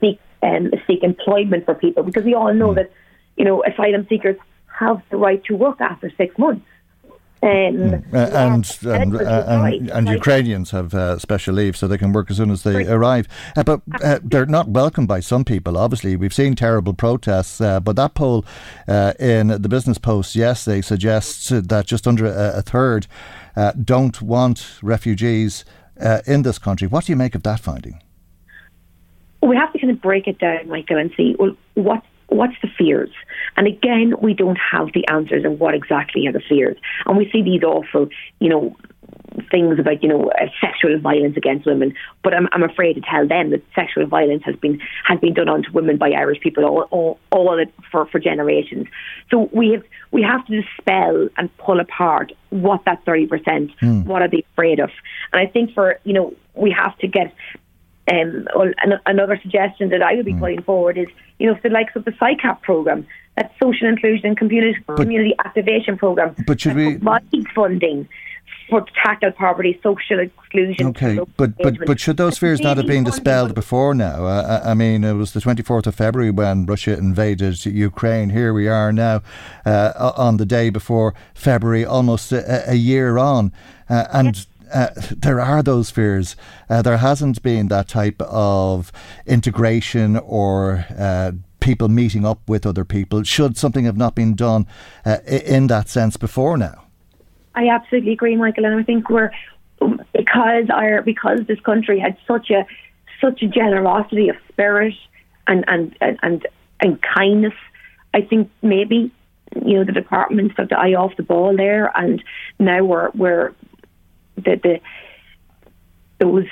[0.00, 2.02] seek um, seek employment for people?
[2.02, 2.76] Because we all know mm.
[2.76, 2.92] that
[3.36, 4.36] you know asylum seekers
[4.66, 6.66] have the right to work after six months.
[7.42, 12.12] Um, uh, and and, uh, and, and Ukrainians have uh, special leave, so they can
[12.12, 13.26] work as soon as they arrive.
[13.56, 15.78] Uh, but uh, they're not welcomed by some people.
[15.78, 17.58] Obviously, we've seen terrible protests.
[17.58, 18.44] Uh, but that poll
[19.18, 23.06] in the Business Post yesterday suggests that just under a, a third
[23.84, 25.64] don't want refugees
[26.26, 26.88] in this country.
[26.88, 28.02] What do you make of that finding?
[29.42, 32.68] We have to kind of break it down, Michael, and see well what what's the
[32.78, 33.10] fears?
[33.56, 36.76] And again, we don't have the answers of what exactly are the fears.
[37.06, 38.08] And we see these awful,
[38.38, 38.76] you know,
[39.50, 43.26] things about you know uh, sexual violence against women, but I'm, I'm afraid to tell
[43.26, 46.82] them that sexual violence has been has been done onto women by Irish people all
[46.90, 48.86] all, all it for for generations.
[49.30, 53.70] So we have we have to dispel and pull apart what that thirty percent.
[53.80, 54.04] Mm.
[54.04, 54.90] What are they afraid of?
[55.32, 57.34] And I think for you know we have to get
[58.10, 58.46] um,
[59.06, 60.40] another suggestion that I would be mm.
[60.40, 61.06] putting forward is,
[61.38, 63.06] you know, the likes of the SICAP program,
[63.36, 67.22] that social inclusion and community, but, community activation program, but should we provide
[67.54, 68.08] funding
[68.70, 70.86] for tackle poverty, social exclusion.
[70.88, 74.24] Okay, but but but should those fears not have been dispelled before now?
[74.24, 78.30] Uh, I mean, it was the 24th of February when Russia invaded Ukraine.
[78.30, 79.22] Here we are now
[79.66, 83.52] uh, on the day before February, almost a, a year on,
[83.90, 84.36] uh, and.
[84.36, 86.36] Yes uh, there are those fears.
[86.68, 88.92] Uh, there hasn't been that type of
[89.26, 93.22] integration or uh, people meeting up with other people.
[93.22, 94.66] Should something have not been done
[95.04, 96.84] uh, in that sense before now?
[97.54, 99.30] I absolutely agree, Michael, and I think we're
[100.12, 102.66] because our because this country had such a
[103.20, 104.94] such a generosity of spirit
[105.46, 106.46] and and and
[106.80, 107.54] and kindness.
[108.14, 109.12] I think maybe
[109.64, 112.22] you know the departments took the eye off the ball there, and
[112.58, 113.54] now we're we're
[114.36, 114.80] the, the
[116.18, 116.46] those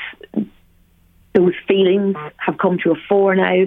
[1.34, 3.64] those feelings have come to a fore now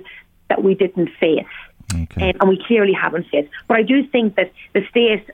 [0.49, 1.45] that we didn't face,
[1.93, 2.31] okay.
[2.31, 3.49] um, and we clearly haven't faced.
[3.67, 5.29] But I do think that the state,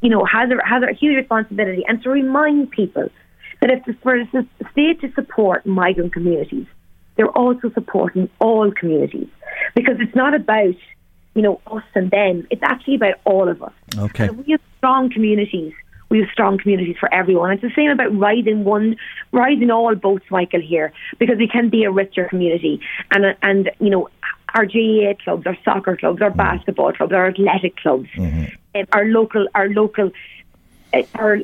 [0.00, 3.08] you know, has a, has a huge responsibility, and to remind people
[3.60, 6.66] that if the, for the state to support migrant communities,
[7.16, 9.28] they're also supporting all communities
[9.74, 10.74] because it's not about
[11.34, 12.46] you know us and them.
[12.50, 13.72] It's actually about all of us.
[13.98, 15.72] Okay, and we have strong communities
[16.08, 17.52] we have strong communities for everyone.
[17.52, 18.96] It's the same about rising one,
[19.32, 22.80] rising all boats, Michael, here, because we can be a richer community.
[23.10, 24.08] And, and you know,
[24.54, 26.38] our GAA clubs, our soccer clubs, our mm-hmm.
[26.38, 28.82] basketball clubs, our athletic clubs, mm-hmm.
[28.92, 30.10] our local, our local,
[30.94, 31.40] uh, our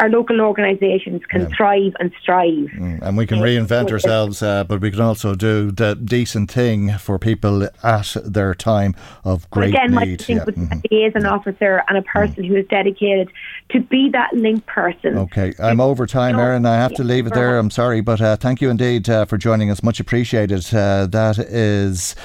[0.00, 1.48] our local organisations can yeah.
[1.56, 2.44] thrive and strive.
[2.48, 6.98] Mm, and we can reinvent ourselves, uh, but we can also do the decent thing
[6.98, 10.20] for people at their time of great again, need.
[10.20, 10.44] I think yeah.
[10.44, 10.78] with mm-hmm.
[10.78, 12.48] a liaison officer and a person mm.
[12.48, 13.30] who is dedicated
[13.70, 15.16] to be that link person.
[15.16, 16.66] Okay, I'm over time, Erin.
[16.66, 17.58] I have to leave it there.
[17.58, 19.82] I'm sorry, but uh, thank you indeed uh, for joining us.
[19.82, 20.74] Much appreciated.
[20.74, 22.16] Uh, that is.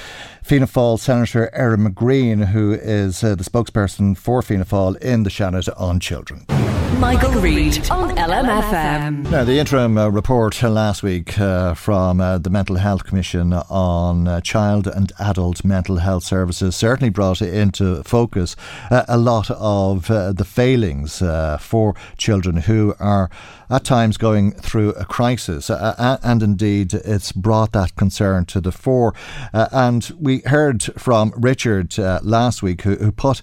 [0.41, 5.30] Fianna Fáil Senator Erin McGreehan, who is uh, the spokesperson for Fianna Fáil in the
[5.30, 6.47] Seanad on Children.
[7.00, 9.30] Michael, Reade on LMFM.
[9.32, 14.28] Now, the interim uh, report last week uh, from uh, the Mental Health Commission on
[14.28, 18.58] uh, child and adult mental health services certainly brought into focus
[18.91, 21.20] uh, a lot of uh, the failings
[21.62, 23.30] for children who are
[23.70, 25.70] at times going through a crisis.
[25.72, 29.14] and indeed, it's brought that concern to the fore.
[29.54, 33.41] and we heard from Richard last week who, who put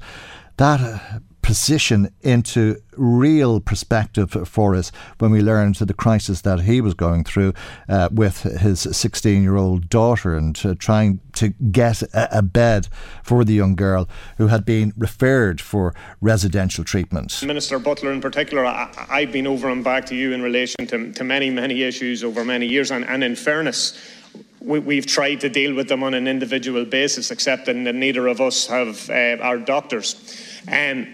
[0.58, 4.90] that position into real perspective for us
[5.20, 7.52] when we learned the crisis that he was going through
[7.88, 12.88] uh, with his 16 year old daughter and uh, trying to get a, a, bed
[13.22, 17.40] for the young girl who had been referred for residential treatment.
[17.44, 21.12] Minister Butler, in particular, I, have been over and back to you in relation to,
[21.12, 23.96] to many, many issues over many years, and, and in fairness,
[24.60, 28.40] we, have tried to deal with them on an individual basis, except that neither of
[28.40, 30.16] us have uh, our doctors.
[30.66, 31.06] Um,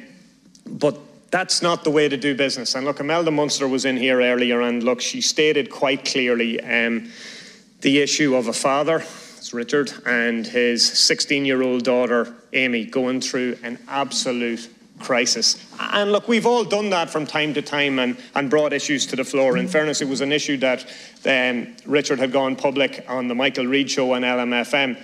[0.66, 0.98] but
[1.30, 2.74] that's not the way to do business.
[2.74, 7.10] And look, Imelda Munster was in here earlier, and look, she stated quite clearly um,
[7.80, 9.02] the issue of a father,
[9.38, 14.68] it's Richard, and his 16 year old daughter, Amy, going through an absolute
[15.00, 15.56] crisis.
[15.80, 19.16] And look, we've all done that from time to time and, and brought issues to
[19.16, 19.56] the floor.
[19.56, 20.86] In fairness, it was an issue that
[21.26, 25.02] um, Richard had gone public on the Michael Reade show on LMFM.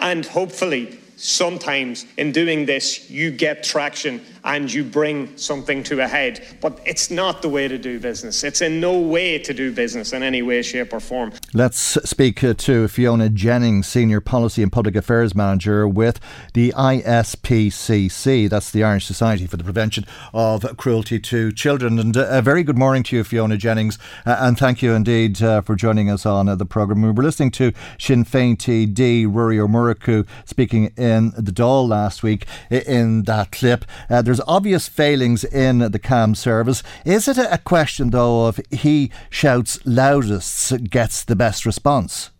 [0.00, 6.06] And hopefully, sometimes in doing this, you get traction and you bring something to a
[6.06, 6.56] head.
[6.60, 8.44] But it's not the way to do business.
[8.44, 11.32] It's in no way to do business in any way, shape, or form.
[11.52, 11.78] Let's
[12.08, 16.20] speak uh, to Fiona Jennings, Senior Policy and Public Affairs Manager with
[16.54, 18.48] the ISPCC.
[18.48, 21.98] That's the Irish Society for the Prevention of Cruelty to Children.
[21.98, 23.98] And uh, a very good morning to you, Fiona Jennings.
[24.24, 27.02] Uh, and thank you indeed uh, for joining us on uh, the programme.
[27.02, 32.46] We were listening to Sinn Féin TD Ruairí Ó speaking in the Dáil last week
[32.70, 33.84] in that clip.
[34.08, 36.82] there's there's obvious failings in the CAMHS service.
[37.06, 42.30] Is it a question, though, of he shouts loudest gets the best response?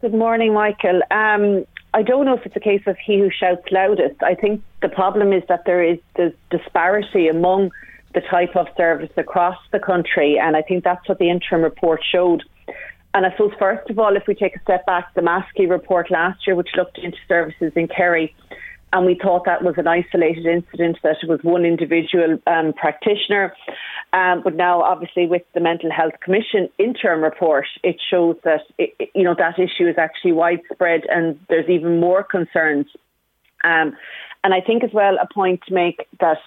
[0.00, 1.00] Good morning, Michael.
[1.12, 1.64] Um,
[1.94, 4.20] I don't know if it's a case of he who shouts loudest.
[4.22, 7.70] I think the problem is that there is the disparity among
[8.12, 12.00] the type of service across the country, and I think that's what the interim report
[12.02, 12.42] showed.
[13.14, 16.10] And I suppose, first of all, if we take a step back, the Maskey report
[16.10, 18.34] last year, which looked into services in Kerry,
[18.92, 23.54] and we thought that was an isolated incident, that it was one individual um, practitioner.
[24.12, 29.10] Um, but now, obviously, with the Mental Health Commission interim report, it shows that it,
[29.14, 32.86] you know that issue is actually widespread, and there's even more concerns.
[33.62, 33.96] Um,
[34.42, 36.38] and I think as well a point to make that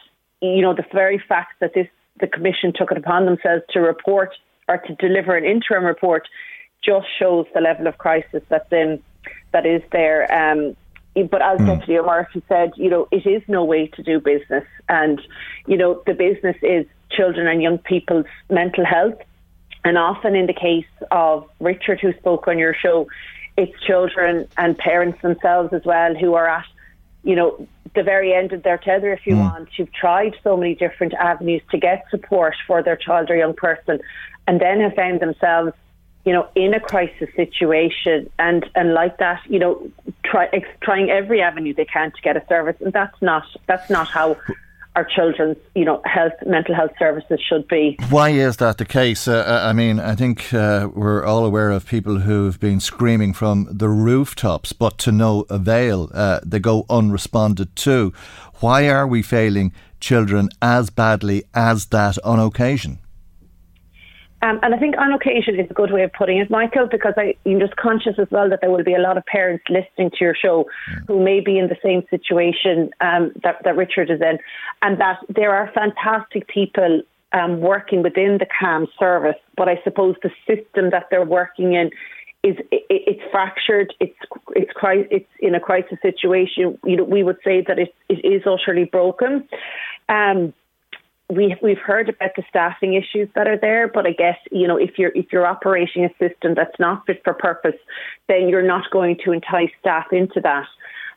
[0.41, 1.87] you know the very fact that this
[2.19, 4.33] the Commission took it upon themselves to report
[4.67, 6.27] or to deliver an interim report
[6.83, 9.01] just shows the level of crisis that then
[9.53, 10.31] that is there.
[10.33, 10.75] Um,
[11.15, 11.67] but as mm.
[11.67, 14.65] Deputy Murphy said, you know, it is no way to do business.
[14.89, 15.21] And,
[15.67, 19.19] you know, the business is children and young people's mental health.
[19.85, 23.07] And often in the case of Richard, who spoke on your show,
[23.57, 26.65] it's children and parents themselves as well who are at,
[27.23, 29.41] you know, the very end of their tether, if you mm.
[29.41, 33.53] want, who've tried so many different avenues to get support for their child or young
[33.53, 33.99] person
[34.47, 35.73] and then have found themselves
[36.25, 39.89] you know, in a crisis situation and, and like that, you know,
[40.23, 40.47] try,
[40.81, 42.77] trying every avenue they can to get a service.
[42.79, 44.37] And that's not, that's not how
[44.95, 47.97] our children's, you know, health, mental health services should be.
[48.09, 49.27] Why is that the case?
[49.27, 53.33] Uh, uh I mean, I think uh, we're all aware of people who've been screaming
[53.33, 56.09] from the rooftops, but to no avail.
[56.13, 58.13] Uh, they go unresponded to.
[58.59, 62.99] Why are we failing children as badly as that on occasion?
[64.43, 67.13] Um, and I think on occasion is a good way of putting it, Michael, because
[67.15, 70.09] I, am just conscious as well that there will be a lot of parents listening
[70.11, 70.65] to your show
[71.07, 74.39] who may be in the same situation um, that, that Richard is in,
[74.81, 80.17] and that there are fantastic people um, working within the CAMHS service, but I suppose
[80.21, 81.89] the system that they're working in
[82.43, 83.93] is it, it's fractured.
[84.01, 84.17] It's
[84.49, 84.71] it's
[85.09, 86.77] it's in a crisis situation.
[86.83, 89.47] You know, we would say that it, it is utterly broken.
[90.09, 90.53] Um,
[91.29, 94.77] we we've heard about the staffing issues that are there, but I guess you know
[94.77, 97.79] if you're if you're operating a system that's not fit for purpose,
[98.27, 100.67] then you're not going to entice staff into that.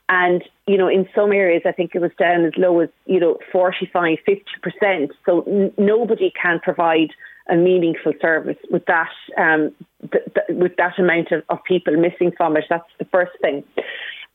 [0.09, 3.19] And you know, in some areas, I think it was down as low as you
[3.19, 5.13] know 45, 50 percent.
[5.25, 7.11] So n- nobody can provide
[7.49, 9.73] a meaningful service with that um,
[10.13, 12.65] th- th- with that amount of, of people missing from it.
[12.69, 13.65] That's the first thing.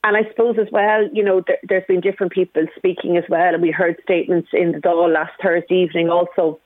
[0.03, 3.53] And I suppose as well, you know, there, has been different people speaking as well,
[3.53, 6.59] and we heard statements in the Dáil last Thursday evening also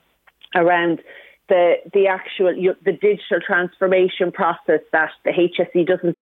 [0.55, 1.01] around
[1.49, 6.15] the the actual you, the digital transformation process that the HSE doesn't.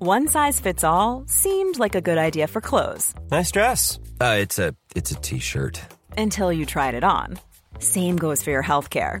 [0.00, 3.14] One size fits all seemed like a good idea for clothes.
[3.30, 3.98] Nice dress.
[4.20, 5.80] Uh, it's a it's a t-shirt.
[6.16, 7.38] Until you tried it on.
[7.78, 9.20] Same goes for your health care.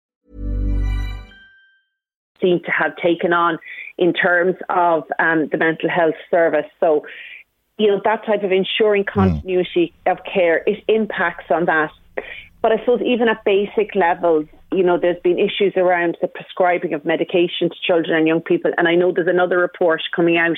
[2.41, 3.59] Seem to have taken on
[3.97, 6.65] in terms of um, the mental health service.
[6.79, 7.05] So,
[7.77, 9.19] you know, that type of ensuring hmm.
[9.19, 10.11] continuity mm.
[10.11, 11.91] of care, it impacts on that.
[12.61, 16.93] But I suppose even at basic levels, you know, there's been issues around the prescribing
[16.93, 18.71] of medication to children and young people.
[18.77, 20.57] And I know there's another report coming out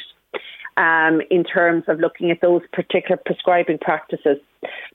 [0.78, 4.38] um, in terms of looking at those particular prescribing practices,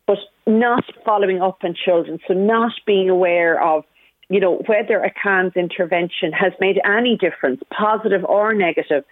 [0.07, 2.19] but not following up on children.
[2.27, 3.85] So not being aware of
[4.29, 9.05] you know, whether a CAMHS intervention has made any difference, positive or negative,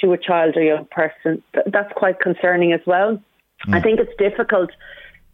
[0.00, 3.16] to a child or young person, that's quite concerning as well.
[3.68, 3.74] Mm.
[3.74, 4.70] I think it's difficult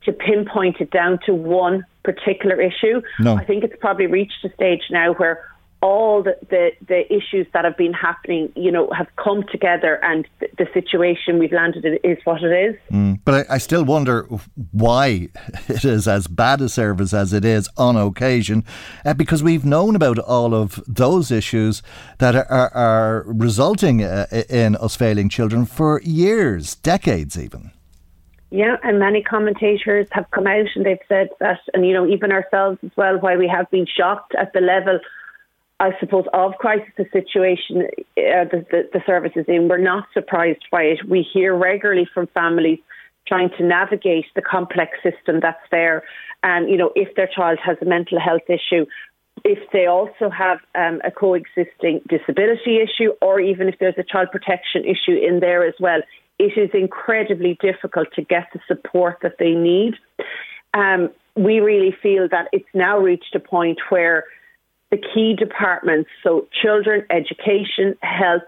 [0.04, 3.00] to pinpoint it down to one particular issue.
[3.18, 3.36] No.
[3.36, 5.44] I think it's probably reached a stage now where
[5.82, 10.28] all the, the, the, issues that have been happening, you know, have come together and
[10.38, 12.76] the, the situation we've landed in is what it is.
[12.92, 13.20] Mm.
[13.24, 14.28] But I, I, still wonder
[14.72, 15.28] why
[15.68, 18.64] it is as bad a service as it is on occasion,
[19.06, 21.82] uh, because we've known about all of those issues
[22.18, 27.72] that are, are, are resulting uh, in us failing children for years, decades even.
[28.50, 32.32] Yeah, and many commentators have come out and they've said that, and you know, even
[32.32, 34.98] ourselves as well, why we have been shocked at the level
[35.80, 39.66] I suppose, of crisis the situation uh, the, the, the service is in.
[39.66, 41.08] We're not surprised by it.
[41.08, 42.80] We hear regularly from families
[43.26, 46.02] trying to navigate the complex system that's there.
[46.42, 48.84] And, you know, if their child has a mental health issue,
[49.44, 54.28] if they also have um, a coexisting disability issue, or even if there's a child
[54.30, 56.00] protection issue in there as well,
[56.38, 59.94] it is incredibly difficult to get the support that they need.
[60.74, 64.24] Um, we really feel that it's now reached a point where
[64.90, 68.42] the key departments, so children, education, health,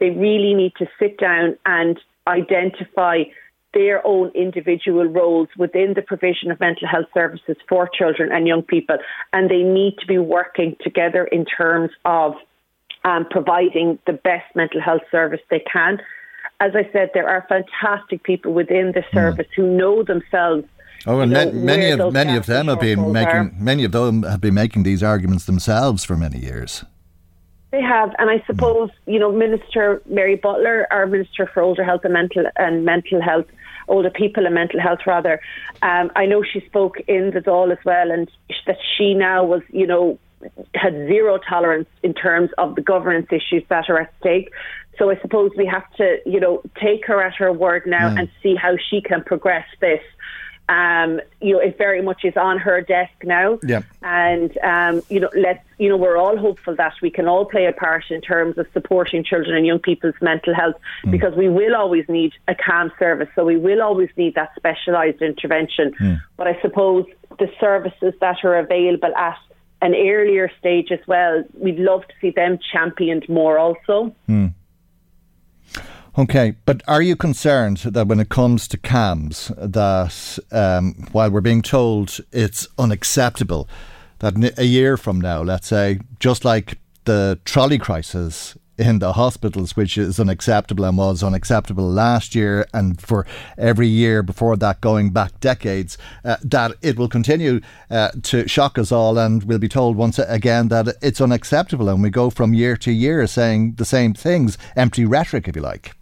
[0.00, 3.24] they really need to sit down and identify
[3.74, 8.62] their own individual roles within the provision of mental health services for children and young
[8.62, 8.98] people.
[9.32, 12.34] And they need to be working together in terms of
[13.04, 15.98] um, providing the best mental health service they can.
[16.60, 19.16] As I said, there are fantastic people within the hmm.
[19.16, 19.54] service mm.
[19.56, 20.64] who know themselves
[21.06, 23.52] Oh, and know, many of many of them have been making are.
[23.58, 26.84] many of them have been making these arguments themselves for many years.
[27.72, 32.04] They have, and I suppose you know Minister Mary Butler, our Minister for Older Health
[32.04, 33.46] and Mental and Mental Health,
[33.88, 35.40] older people and mental health rather.
[35.82, 38.30] Um, I know she spoke in the Dáil as well, and
[38.66, 40.18] that she now was you know
[40.74, 44.50] had zero tolerance in terms of the governance issues that are at stake.
[44.98, 48.18] So I suppose we have to, you know, take her at her word now mm.
[48.18, 50.02] and see how she can progress this.
[50.72, 53.58] Um, you know, it very much is on her desk now.
[53.62, 53.82] Yeah.
[54.02, 57.66] And, um, you know, let's, you know, we're all hopeful that we can all play
[57.66, 61.10] a part in terms of supporting children and young people's mental health mm.
[61.10, 63.28] because we will always need a CAMHS service.
[63.34, 65.92] So we will always need that specialised intervention.
[66.00, 66.22] Mm.
[66.38, 67.04] But I suppose
[67.38, 69.38] the services that are available at
[69.82, 74.14] an earlier stage as well, we'd love to see them championed more also.
[74.26, 74.54] Mm.
[76.18, 81.40] Okay, but are you concerned that when it comes to CAMHS, that um, while we're
[81.40, 83.66] being told it's unacceptable,
[84.18, 89.74] that a year from now, let's say, just like the trolley crisis in the hospitals,
[89.74, 95.10] which is unacceptable and was unacceptable last year and for every year before that, going
[95.10, 95.96] back decades,
[96.26, 97.58] uh, that it will continue
[97.90, 99.16] uh, to shock us all.
[99.16, 101.88] And we'll be told once again that it's unacceptable.
[101.88, 105.62] And we go from year to year saying the same things, empty rhetoric, if you
[105.62, 105.94] like.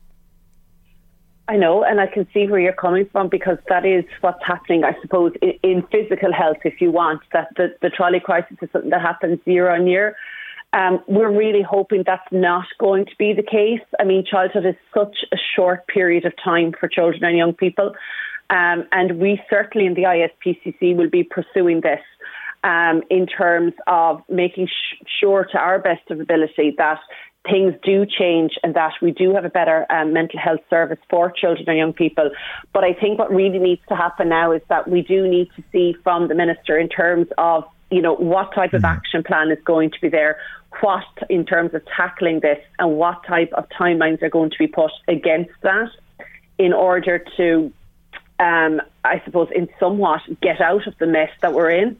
[1.51, 4.84] I know, and I can see where you're coming from because that is what's happening,
[4.84, 8.68] I suppose, in, in physical health, if you want, that the, the trolley crisis is
[8.72, 10.14] something that happens year on year.
[10.72, 13.80] Um, we're really hoping that's not going to be the case.
[13.98, 17.96] I mean, childhood is such a short period of time for children and young people.
[18.51, 22.01] Um, and we certainly in the ISPCC will be pursuing this
[22.62, 27.01] um, in terms of making sh- sure to our best of ability that
[27.49, 31.30] things do change and that we do have a better um, mental health service for
[31.30, 32.30] children and young people.
[32.72, 35.64] But I think what really needs to happen now is that we do need to
[35.72, 38.97] see from the minister in terms of you know what type of mm-hmm.
[38.97, 40.38] action plan is going to be there,
[40.80, 44.66] what in terms of tackling this, and what type of timelines are going to be
[44.66, 45.91] put against that,
[46.59, 47.72] in order to,
[48.38, 51.99] um, I suppose, in somewhat get out of the mess that we're in.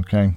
[0.00, 0.34] Okay.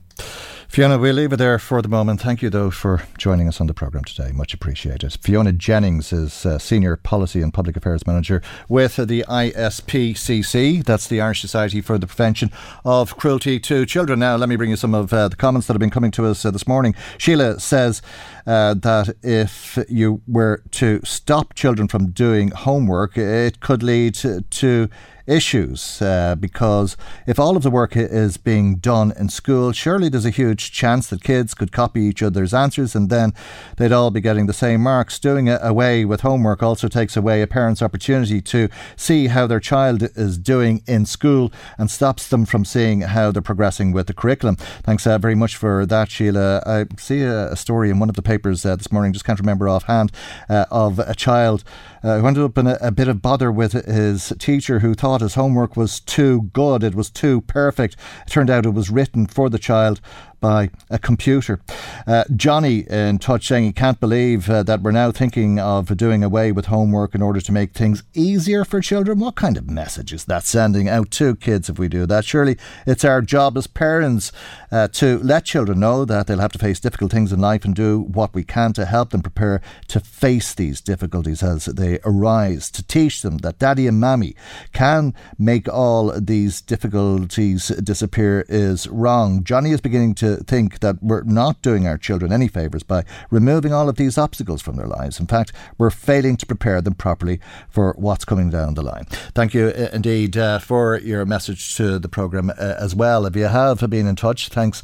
[0.76, 2.20] Fiona, we'll leave it there for the moment.
[2.20, 4.34] Thank you, though, for joining us on the programme today.
[4.34, 5.18] Much appreciated.
[5.22, 10.84] Fiona Jennings is uh, Senior Policy and Public Affairs Manager with the ISPCC.
[10.84, 12.52] That's the Irish Society for the Prevention
[12.84, 14.20] of Cruelty to Children.
[14.20, 16.26] Now, let me bring you some of uh, the comments that have been coming to
[16.26, 16.94] us uh, this morning.
[17.18, 18.02] Sheila says
[18.46, 24.42] uh, that if you were to stop children from doing homework, it could lead to,
[24.42, 24.90] to
[25.28, 30.26] issues uh, because if all of the work is being done in school, surely there's
[30.26, 33.34] a huge chance that kids could copy each other's answers and then
[33.78, 35.20] they'd all be getting the same marks.
[35.20, 39.60] Doing it away with homework also takes away a parent's opportunity to see how their
[39.60, 44.14] child is doing in school and stops them from seeing how they're progressing with the
[44.14, 44.56] curriculum.
[44.84, 46.62] Thanks uh, very much for that, Sheila.
[46.66, 49.68] I see a, story in one of the papers uh, this morning, just can't remember
[49.68, 50.12] offhand,
[50.50, 51.64] uh, of a child
[52.06, 55.22] uh, who ended up in a, a bit of bother with his teacher who thought
[55.22, 57.96] his homework was too good, it was too perfect.
[58.28, 60.00] It turned out it was written for the child,
[60.40, 61.60] by a computer.
[62.08, 66.24] Uh, Johnny in touch saying he can't believe uh, that we're now thinking of doing
[66.24, 69.20] away with homework in order to make things easier for children.
[69.20, 72.26] What kind of message is that sending out to kids if we do that?
[72.26, 74.32] Surely it's our job as parents
[74.72, 77.76] uh, to let children know that they'll have to face difficult things in life and
[77.76, 82.70] do what we can to help them prepare to face these difficulties as they arise,
[82.72, 84.36] to teach them that daddy and mammy
[84.74, 89.44] can make all these difficulties disappear is wrong.
[89.44, 93.74] Johnny is beginning to think that we're not doing our children any favours by removing
[93.74, 95.20] all of these obstacles from their lives.
[95.20, 99.06] In fact, we're failing to prepare them properly for what's coming down the line.
[99.34, 103.26] Thank you uh, indeed uh, for your message to the programme uh, as well.
[103.26, 104.84] If you have been in touch, thanks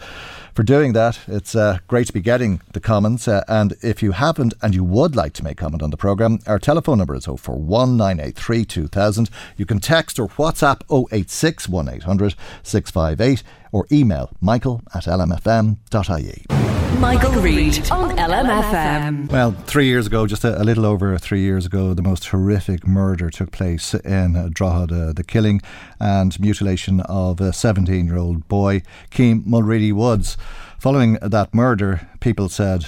[0.53, 1.19] for doing that.
[1.27, 3.27] It's uh, great to be getting the comments.
[3.27, 6.39] Uh, and if you haven't and you would like to make comment on the programme,
[6.47, 9.29] our telephone number is 041983 2000.
[9.57, 10.81] You can text or WhatsApp
[11.11, 16.70] 086 1800 658 or email michael at lmfm.ie.
[16.99, 19.31] Michael, Reade on LMFM.
[19.31, 22.85] Well, three years ago, just a, a, little over three years ago, the most horrific
[22.85, 25.13] murder took place in Drogheda.
[25.13, 25.61] The killing
[25.99, 30.37] and mutilation of a 17 year old boy, Keane Mulready Woods.
[30.79, 32.85] Following that murder, people said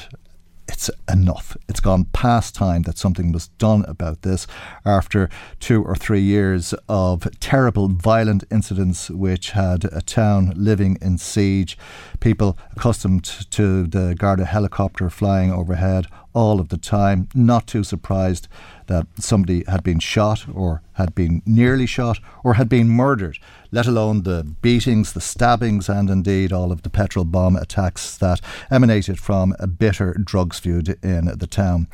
[0.68, 1.57] it's enough.
[1.68, 4.47] It's gone past time that something was done about this
[4.86, 11.18] after two or three years of terrible, violent incidents which had a town living in
[11.18, 11.78] siege.
[12.20, 18.47] People accustomed to the Garda helicopter flying overhead all of the time, not too surprised
[18.88, 23.39] that somebody had been shot or had been nearly shot or had been murdered,
[23.71, 28.41] let alone the beatings, the stabbings, and indeed all of the petrol bomb attacks that
[28.69, 31.88] emanated from a bitter drugs feud in the town.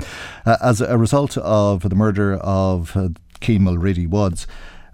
[0.44, 3.08] Uh, as a result of the murder of uh,
[3.40, 4.46] Keane Mulready Woods,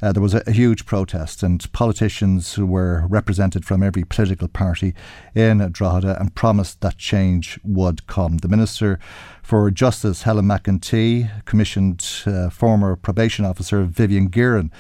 [0.03, 4.49] uh, there was a, a, huge protest, and politicians who were represented from every political
[4.49, 4.95] party
[5.35, 8.39] in Drogheda and promised that change would come.
[8.39, 8.99] The Minister
[9.43, 14.71] for Justice, Helen McEntee, commissioned uh, former probation officer Vivian Geiran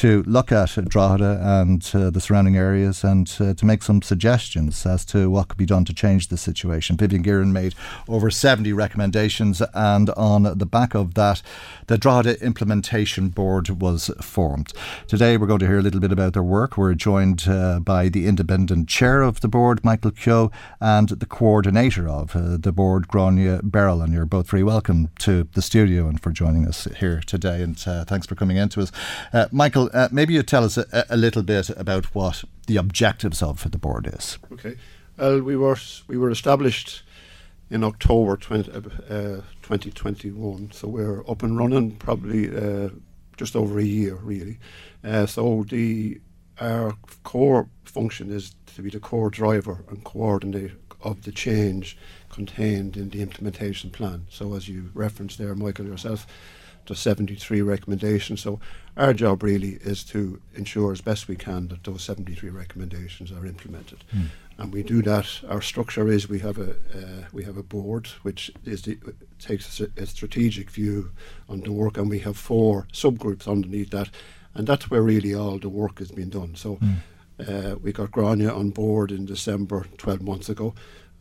[0.00, 4.86] to look at Drogheda and uh, the surrounding areas and uh, to make some suggestions
[4.86, 6.96] as to what could be done to change the situation.
[6.96, 7.74] Vivian Geiran made
[8.08, 11.42] over 70 recommendations, and on the back of that,
[11.88, 14.72] the Drogheda Implementation Board was formed.
[15.06, 16.78] Today, we're going to hear a little bit about their work.
[16.78, 22.08] We're joined uh, by the independent chair of the board, Michael Keogh, and the coordinator
[22.08, 24.00] of uh, the board, Grania Beryl.
[24.00, 27.60] And you're both very welcome to the studio and for joining us here today.
[27.60, 28.92] And uh, thanks for coming in to us.
[29.34, 29.48] Uh,
[29.92, 33.78] Uh, maybe you tell us a, a, little bit about what the objectives of the
[33.78, 34.38] board is.
[34.52, 34.76] Okay.
[35.16, 35.76] Well, we were
[36.06, 37.02] we were established
[37.70, 38.80] in October 20, uh,
[39.62, 42.90] 2021, so we're up and running probably uh,
[43.36, 44.58] just over a year, really.
[45.04, 46.20] Uh, so the
[46.60, 51.96] our core function is to be the core driver and coordinator of the change
[52.28, 54.26] contained in the implementation plan.
[54.28, 56.26] So as you referenced there, Michael yourself,
[56.90, 58.40] the 73 recommendations.
[58.42, 58.58] So
[58.96, 63.46] our job really is to ensure as best we can that those 73 recommendations are
[63.46, 64.04] implemented.
[64.14, 64.26] Mm.
[64.58, 65.26] And we do that.
[65.48, 68.98] Our structure is we have a uh, we have a board which is the,
[69.38, 71.12] takes a, a, strategic view
[71.48, 74.10] on the work, and we have four subgroups underneath that,
[74.54, 76.56] and that's where really all the work has been done.
[76.56, 76.76] So.
[76.76, 76.96] Mm.
[77.48, 80.74] Uh, we got Grania on board in December 12 months ago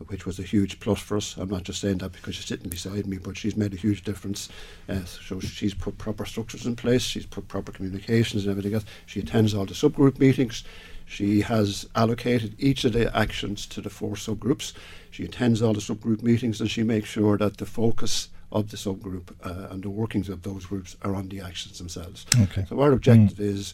[0.08, 1.36] which was a huge plus for us.
[1.38, 4.04] I'm not just saying that because she's sitting beside me, but she's made a huge
[4.04, 4.50] difference.
[4.88, 8.86] Uh, so she's put proper structures in place, she's put proper communications and everything else.
[9.06, 10.64] She attends all the subgroup meetings.
[11.06, 14.74] She has allocated each of the actions to the four subgroups.
[15.12, 18.78] She attends all the subgroup meetings and she makes sure that the focus of the
[18.78, 22.26] subgroup uh, and the workings of those groups are on the actions themselves.
[22.43, 22.66] Okay.
[22.70, 23.43] So our objective mm.
[23.43, 23.74] is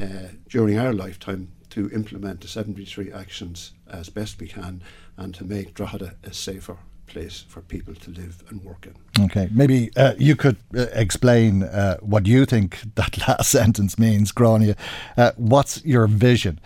[0.00, 4.82] uh, during our lifetime to implement the 73 actions as best we can
[5.16, 9.24] and to make Drogheda a safer place for people to live and work in.
[9.24, 14.32] Okay, maybe uh, you could uh, explain uh, what you think that last sentence means,
[14.32, 14.76] Grania.
[15.16, 16.58] Uh, what's your vision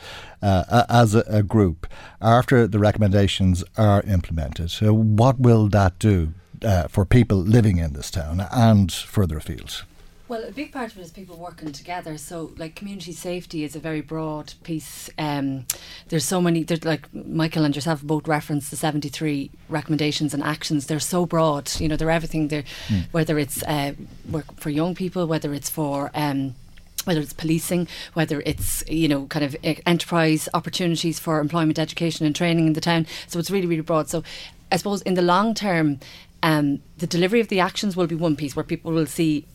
[0.42, 1.86] uh, as a, a, group
[2.20, 4.70] after the recommendations are implemented?
[4.70, 6.32] So what will that do
[6.64, 9.84] uh, for people living in this town and further afield?
[10.28, 12.18] Well, a big part of it is people working together.
[12.18, 15.08] So, like, community safety is a very broad piece.
[15.18, 15.66] Um,
[16.08, 16.64] there's so many.
[16.64, 20.86] There's like Michael and yourself both referenced the 73 recommendations and actions.
[20.86, 21.70] They're so broad.
[21.80, 22.48] You know, they're everything.
[22.48, 23.04] They're mm.
[23.12, 23.92] whether it's uh,
[24.28, 26.56] work for young people, whether it's for um,
[27.04, 29.56] whether it's policing, whether it's you know kind of
[29.86, 33.06] enterprise opportunities for employment, education, and training in the town.
[33.28, 34.08] So it's really really broad.
[34.08, 34.24] So
[34.72, 36.00] I suppose in the long term,
[36.42, 39.46] um, the delivery of the actions will be one piece where people will see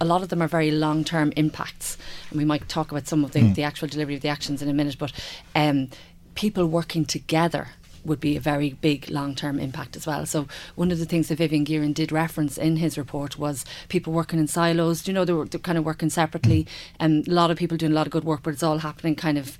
[0.00, 1.98] a lot of them are very long term impacts,
[2.30, 3.54] and we might talk about some of the, mm.
[3.54, 4.96] the actual delivery of the actions in a minute.
[4.98, 5.12] But
[5.54, 5.88] um,
[6.34, 7.68] people working together
[8.04, 10.24] would be a very big long term impact as well.
[10.26, 14.12] So one of the things that Vivian Geiran did reference in his report was people
[14.12, 15.02] working in silos.
[15.02, 16.66] Do you know they were they're kind of working separately,
[16.98, 19.14] and a lot of people doing a lot of good work, but it's all happening
[19.14, 19.58] kind of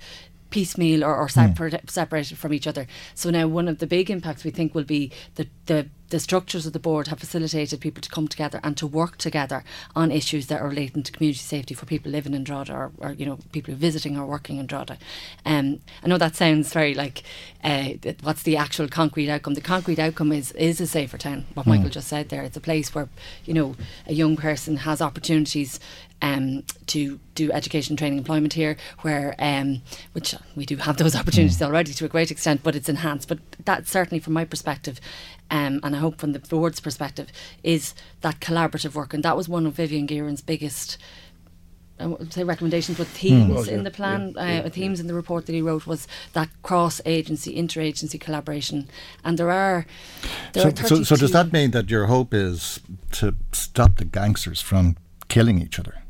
[0.51, 2.85] piecemeal or, or separate, separated from each other.
[3.15, 6.65] So now one of the big impacts we think will be the the the structures
[6.65, 9.63] of the board have facilitated people to come together and to work together
[9.95, 13.11] on issues that are relating to community safety for people living in Drogheda or, or
[13.13, 14.97] you know people visiting or working in Drogheda.
[15.45, 17.23] Um, I know that sounds very like
[17.63, 17.91] uh,
[18.21, 19.55] what's the actual concrete outcome?
[19.55, 21.45] The concrete outcome is is a safer town.
[21.53, 21.69] What mm.
[21.69, 23.09] Michael just said there, it's a place where
[23.45, 23.75] you know
[24.05, 25.79] a young person has opportunities
[26.21, 29.81] um, to do education, training, employment here, where um,
[30.13, 31.65] which we do have those opportunities mm.
[31.65, 33.27] already to a great extent, but it's enhanced.
[33.27, 34.99] But that certainly, from my perspective,
[35.49, 37.29] um, and I hope from the board's perspective,
[37.63, 40.97] is that collaborative work, and that was one of Vivian Geiran's biggest.
[41.99, 43.53] I would say recommendations with themes mm.
[43.53, 45.85] well, yeah, in the plan, yeah, uh, yeah, themes in the report that he wrote
[45.85, 48.89] was that cross-agency, interagency collaboration,
[49.23, 49.85] and there are.
[50.53, 52.79] There so, are so, so does that mean that your hope is
[53.11, 54.97] to stop the gangsters from
[55.27, 56.00] killing each other?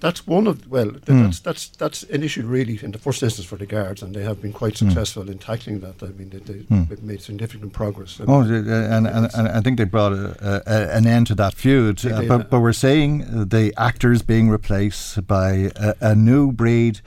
[0.00, 1.22] That's one of well mm.
[1.24, 4.22] that's that's that's an issue really in the first instance for the guards and they
[4.22, 4.86] have been quite hmm.
[4.86, 5.30] successful mm.
[5.30, 6.88] in tackling that I mean they, they, mm.
[6.88, 11.06] they've made significant progress oh and, and, and, I think they brought a, a, an
[11.06, 15.94] end to that feud uh, but, but we're seeing the actors being replaced by a,
[16.00, 17.00] a new breed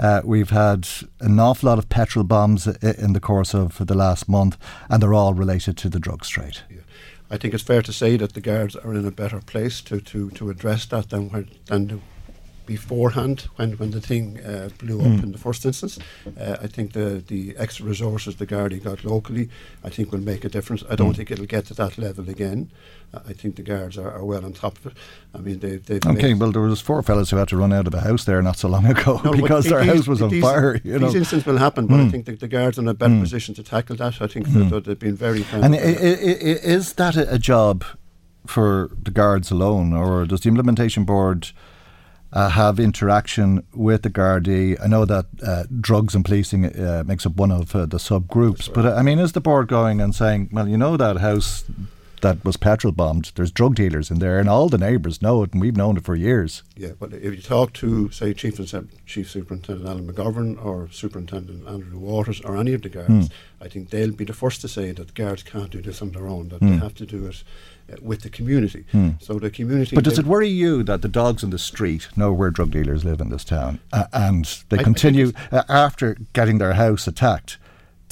[0.00, 0.88] uh, we've had
[1.20, 4.56] an awful lot of petrol bombs in the course of the last month,
[4.88, 6.58] and they're all related to the drug trade.
[6.70, 6.82] Yeah.
[7.30, 10.00] I think it's fair to say that the guards are in a better place to,
[10.00, 12.00] to, to address that than, where, than
[12.68, 15.16] beforehand when, when the thing uh, blew mm.
[15.16, 15.98] up in the first instance.
[16.38, 19.48] Uh, I think the, the extra resources the Gardaí got locally,
[19.82, 20.84] I think will make a difference.
[20.90, 21.16] I don't mm.
[21.16, 22.70] think it'll get to that level again.
[23.14, 24.92] Uh, I think the guards are, are, well on top of it.
[25.34, 26.34] I mean, they, they've okay.
[26.34, 28.58] Well, there was four fellas who had to run out of a house there not
[28.58, 30.74] so long ago no, because their these, house was on these, fire.
[30.84, 31.18] You these know?
[31.20, 32.06] incidents will happen, but mm.
[32.06, 33.22] I think the, the guards are in a better mm.
[33.22, 34.20] position to tackle that.
[34.20, 35.46] I think that, they've been very.
[35.52, 37.84] And is that a job
[38.46, 41.52] for the guards alone, or does the implementation board?
[42.32, 44.76] Uh, have interaction with the Gardaí.
[44.82, 48.68] I know that uh, drugs and policing uh, makes up one of uh, the subgroups,
[48.68, 48.74] right.
[48.74, 51.64] but I mean, is the board going and saying, well, you know, that house
[52.20, 55.52] that was petrol bombed, there's drug dealers in there, and all the neighbours know it,
[55.52, 56.62] and we've known it for years.
[56.76, 58.56] Yeah, but if you talk to, say, Chief,
[59.06, 63.30] Chief Superintendent Alan McGovern or Superintendent Andrew Waters or any of the guards, mm.
[63.60, 66.26] I think they'll be the first to say that guards can't do this on their
[66.26, 66.68] own, that mm.
[66.68, 66.82] they hmm.
[66.82, 67.42] have to do it
[68.02, 68.84] with the community.
[68.92, 69.10] Hmm.
[69.20, 69.94] So the community.
[69.94, 73.04] But does it worry you that the dogs in the street know where drug dealers
[73.04, 77.06] live in this town, uh, and they I, continue I uh, after getting their house
[77.06, 77.58] attacked?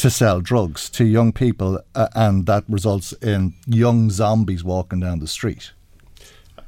[0.01, 5.21] To sell drugs to young people, uh, and that results in young zombies walking down
[5.21, 5.73] the street.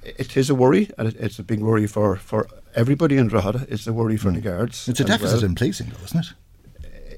[0.02, 3.66] It is a worry, and it, it's a big worry for, for everybody in Drogheda.
[3.68, 4.36] It's a worry for mm.
[4.36, 4.88] the guards.
[4.88, 5.44] It's a deficit well.
[5.44, 6.32] in policing, though, isn't it?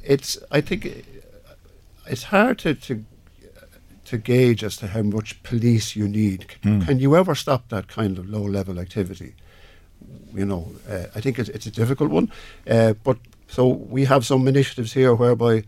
[0.03, 0.37] It's.
[0.51, 1.07] I think
[2.07, 3.05] it's hard to, to
[4.11, 6.47] to gauge as to how much police you need.
[6.65, 6.85] Mm.
[6.85, 9.35] Can you ever stop that kind of low level activity?
[10.35, 12.33] You know, uh, I think it's, it's, a difficult one.
[12.69, 15.63] Uh, but so we have some initiatives here whereby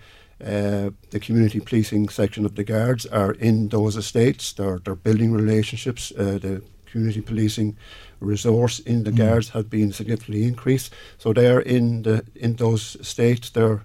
[0.45, 4.53] uh, the community policing section of the guards are in those estates.
[4.53, 6.11] They're, they're building relationships.
[6.11, 7.77] Uh, the community policing
[8.19, 9.19] resource in the mm.
[9.19, 10.93] guards has been significantly increased.
[11.19, 13.51] So they're in the in those estates.
[13.51, 13.85] They're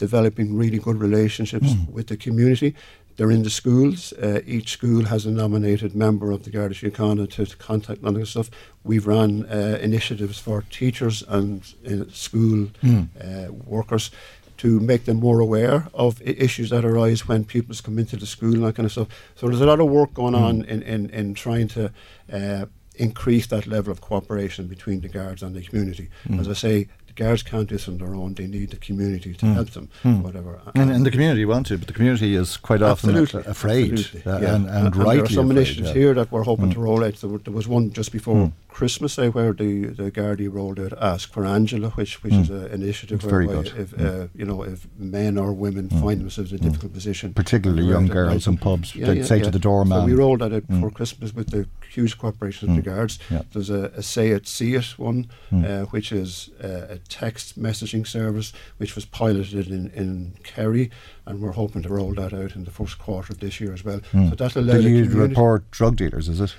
[0.00, 1.90] developing really good relationships mm.
[1.92, 2.74] with the community.
[3.20, 4.14] They're in the schools.
[4.14, 8.14] Uh, each school has a nominated member of the Garda Síochána to, to contact of
[8.14, 8.50] this stuff.
[8.82, 13.50] We've run uh, initiatives for teachers and uh, school mm.
[13.66, 14.10] workers
[14.56, 18.54] to make them more aware of issues that arise when pupils come into the school
[18.54, 19.08] and that kind of stuff.
[19.34, 20.40] So there's a lot of work going mm.
[20.40, 21.92] on in, in, in trying to
[22.32, 22.64] uh,
[22.94, 26.08] increase that level of cooperation between the guards and the community.
[26.26, 26.40] Mm.
[26.40, 26.88] As I say,
[27.20, 28.34] guards can't do this on their own.
[28.34, 29.54] They need the community to mm.
[29.54, 30.22] help them, mm.
[30.22, 30.60] whatever.
[30.74, 34.32] And, and, the community want to, but the community is quite absolutely, often afraid, absolutely,
[34.32, 34.54] uh, yeah.
[34.54, 35.94] and, and, and, rightly There are some afraid, initiatives yeah.
[35.94, 36.74] here that we're hoping mm.
[36.74, 37.14] to roll out.
[37.16, 38.52] There, was one just before mm.
[38.70, 42.42] Christmas, say, where the the Gardaí rolled out Ask for Angela, which which mm.
[42.42, 46.58] is an initiative where if uh, you know if men or women find themselves in
[46.58, 50.00] a difficult position, particularly young girls in pubs, yeah, they say to the doorman.
[50.00, 53.18] So we rolled that out before Christmas with the huge cooperation of the guards.
[53.52, 58.06] There's a, a say it, see it one, uh, which is uh, a text messaging
[58.06, 60.90] service, which was piloted in, in Kerry,
[61.26, 63.84] and we're hoping to roll that out in the first quarter of this year as
[63.84, 64.00] well.
[64.12, 64.30] Mm.
[64.30, 64.80] So that'll allow.
[64.80, 66.28] Do you report drug dealers?
[66.28, 66.54] Is it?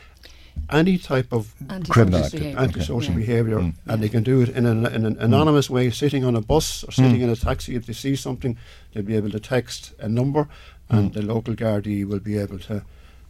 [0.70, 1.54] Any type of
[1.89, 2.58] criminal behavior.
[2.58, 3.22] antisocial okay.
[3.26, 3.74] behaviour, mm.
[3.88, 5.72] and they can do it in an, in an anonymous mm.
[5.72, 7.24] way, sitting on a bus or sitting mm.
[7.24, 7.76] in a taxi.
[7.76, 8.58] If they see something,
[8.93, 10.47] they'll be able to text a number,
[10.89, 11.14] and mm.
[11.14, 12.84] the local Gardaí will be able to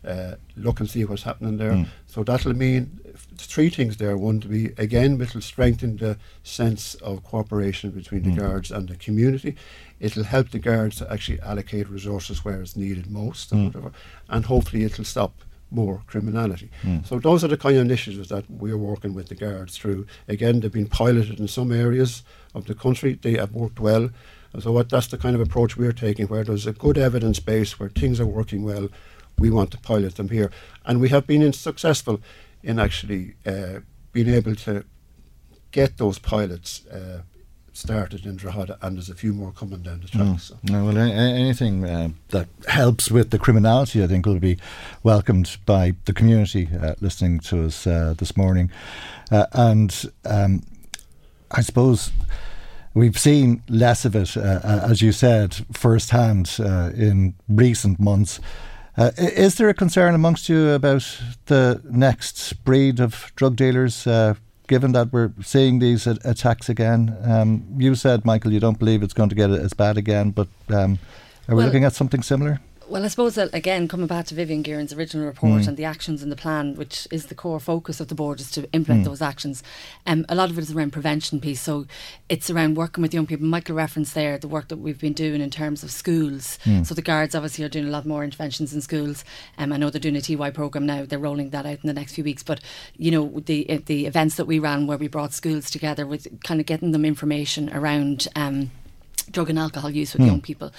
[0.05, 1.73] uh, look and see what's happening there.
[1.73, 1.87] Mm.
[2.07, 2.99] So that'll mean
[3.37, 4.17] three things there.
[4.17, 8.35] One to be again, it'll strengthen the sense of cooperation between Mm.
[8.35, 9.55] the guards and the community.
[9.99, 13.53] It'll help the guards to actually allocate resources where it's needed most, Mm.
[13.53, 13.91] and whatever.
[14.29, 15.33] And hopefully, it'll stop
[15.71, 16.69] more criminality.
[16.83, 17.05] Mm.
[17.07, 20.05] So those are the kind of initiatives that we're working with the guards through.
[20.27, 23.17] Again, they've been piloted in some areas of the country.
[23.21, 24.09] They have worked well.
[24.53, 27.39] And so what, that's the kind of approach we're taking, where there's a good evidence
[27.39, 28.89] base, where things are working well.
[29.39, 30.51] We want to pilot them here,
[30.85, 32.19] and we have been in successful
[32.61, 33.79] in actually uh,
[34.11, 34.83] being able to
[35.71, 37.21] get those pilots uh,
[37.81, 40.27] started in Drogheda, and there's a few more coming down the track.
[40.27, 40.39] Mm.
[40.39, 40.57] So.
[40.63, 44.57] No, well, a- anything uh, that helps with the criminality, I think, will be
[45.03, 48.71] welcomed by the community uh, listening to us uh, this morning.
[49.31, 50.61] Uh, and um,
[51.49, 52.11] I suppose
[52.93, 58.39] we've seen less of it, uh, uh, as you said, firsthand uh, in recent months.
[58.97, 64.05] Uh, is there a concern amongst you about the next breed of drug dealers?
[64.05, 64.35] Uh,
[64.71, 69.03] Given that we're seeing these a- attacks again, um, you said, Michael, you don't believe
[69.03, 70.97] it's going to get as bad again, but um,
[71.49, 72.61] are we Well- looking at something similar?
[72.91, 75.67] Well, I suppose that again, coming back to Vivian Geiran's original report Mm.
[75.69, 78.51] and the actions and the plan, which is the core focus of the board, is
[78.51, 79.05] to implement Mm.
[79.05, 79.63] those actions.
[80.05, 81.61] Um, a lot of it is around prevention piece.
[81.61, 81.85] So
[82.27, 83.47] it's around working with young people.
[83.47, 86.59] Michael referenced there the work that we've been doing in terms of schools.
[86.65, 86.85] Mm.
[86.85, 89.23] So the guards obviously are doing a lot more interventions in schools.
[89.57, 91.05] Um, I know they're doing a TY program now.
[91.05, 92.43] They're rolling that out in the next few weeks.
[92.43, 92.59] But
[92.97, 96.27] you know the uh, the events that we ran where we brought schools together with
[96.43, 98.27] kind of getting them information around.
[98.35, 98.71] Um,
[99.31, 100.27] drug and alcohol use with Hmm.
[100.27, 100.71] young people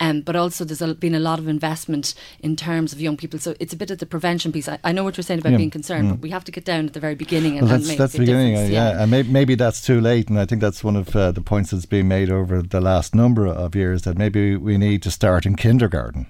[0.00, 3.38] um, but also there's a, been a lot of investment in terms of young people
[3.38, 5.52] so it's a bit of the prevention piece I, I know what you're saying about
[5.52, 5.58] Yeah.
[5.58, 6.14] being concerned Hmm.
[6.14, 8.18] but we have to get down at the very beginning and, Well, that's that's the
[8.20, 10.28] beginning, uh, difference, yeah, and maybe, maybe that's too late.
[10.30, 13.14] And I think that's one of uh, the points that's been made over the last
[13.14, 16.26] number of years that maybe we need to start in kindergarten.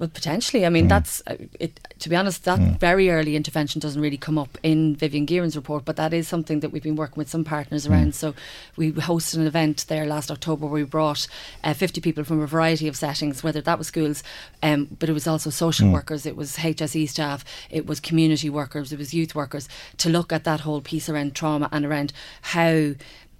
[0.00, 0.64] Well, potentially.
[0.64, 0.88] I mean, Mm.
[0.88, 1.78] that's uh, it.
[1.98, 2.80] To be honest, that Mm.
[2.80, 6.60] very early intervention doesn't really come up in Vivian Geiran's report, but that is something
[6.60, 7.90] that we've been working with some partners Mm.
[7.90, 8.14] around.
[8.14, 8.34] So
[8.78, 11.26] we hosted an event there last October where we brought
[11.62, 14.22] uh, 50 people from a variety of settings, whether that was schools,
[14.62, 15.92] um, but it was also social Mm.
[15.92, 20.32] workers, it was HSE staff, it was community workers, it was youth workers, to look
[20.32, 22.94] at that whole piece around trauma and around how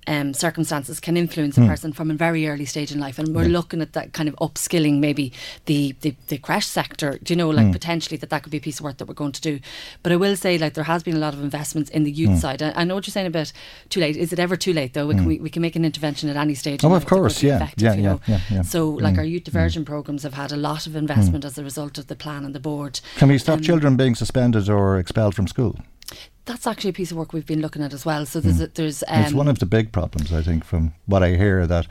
[0.06, 1.68] um, circumstances can influence a Hmm.
[1.68, 3.18] person from a very early stage in life.
[3.18, 3.58] And we're Yeah.
[3.58, 5.32] looking at that kind of upskilling, maybe
[5.66, 7.72] the, the, the creche sector, do you know, like Hmm.
[7.72, 9.60] potentially that that could be a piece of work that we're going to do.
[10.02, 12.30] But I will say, like, there has been a lot of investments in the youth
[12.30, 12.36] Hmm.
[12.36, 12.62] side.
[12.62, 13.52] I, I know what you're saying about
[13.90, 14.16] too late.
[14.16, 15.06] Is it ever too late, though?
[15.06, 15.18] We, Hmm.
[15.20, 16.82] can, we, we can make an intervention at any stage.
[16.84, 18.20] Oh, of course, yeah, yeah, you yeah, know.
[18.26, 18.62] yeah, yeah.
[18.62, 21.62] So, like, Mm, our youth diversion programs have had a lot of investment as a
[21.64, 23.00] result of the plan and the board.
[23.16, 25.76] Can we stop Um, children being suspended or expelled from school?
[26.50, 28.26] That's actually a piece of work we've been looking at as well.
[28.26, 31.22] So there's, a, there's um, it's one of the big problems, I think, from what
[31.22, 31.86] I hear that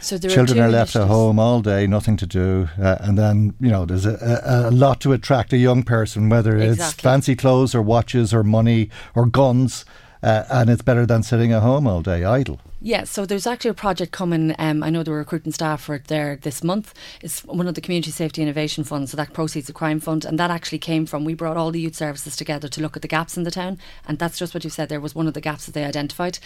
[0.00, 2.96] So there are children two are, left at home all day, nothing to do, uh,
[2.98, 6.58] and then you know there's a, a, a lot to attract a young person, whether
[6.58, 9.84] it's fancy clothes or watches or money or guns,
[10.24, 12.60] uh, and it's better than sitting at home all day idle.
[12.82, 14.54] Yeah, so there's actually a project coming.
[14.58, 16.94] Um, I know they were recruiting staff for it there this month.
[17.20, 20.38] It's one of the Community Safety Innovation Funds, so that proceeds a crime fund, and
[20.38, 21.26] that actually came from.
[21.26, 23.78] We brought all the youth services together to look at the gaps in the town,
[24.08, 24.88] and that's just what you said.
[24.88, 26.38] There was one of the gaps that they identified,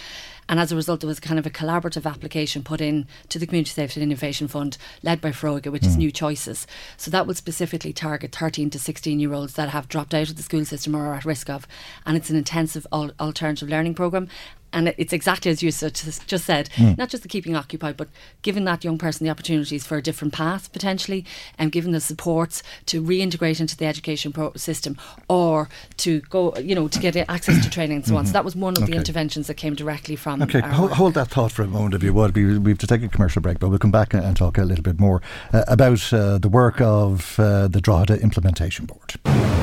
[0.48, 3.46] and as a result, there was kind of a collaborative application put in to the
[3.46, 5.98] Community Safety Innovation Fund, led by Foróige, which is Mm.
[5.98, 6.66] New Choices.
[6.96, 10.36] So that will specifically target 13 to 16 year olds that have dropped out of
[10.36, 11.68] the school system or are at risk of,
[12.04, 14.28] and it's an intensive al- alternative learning program.
[14.74, 16.98] And it's exactly as you just just said, Mm.
[16.98, 18.08] not just the keeping occupied, but
[18.42, 21.24] giving that young person the opportunities for a different path potentially,
[21.58, 24.96] and giving the supports to reintegrate into the education pro- system,
[25.28, 25.68] or
[25.98, 28.24] to go, you know, to get access to training and so on.
[28.24, 28.26] Mhm.
[28.28, 28.92] So that was one of Okay.
[28.92, 30.42] the interventions that came directly from.
[30.42, 32.34] Okay, hold, hold that thought for a moment, if you would.
[32.34, 34.64] We, we have to take a commercial break, but we'll come back and talk a
[34.64, 35.22] little bit more
[35.52, 39.14] uh, about uh, the work of uh, the Drogheda Implementation Board.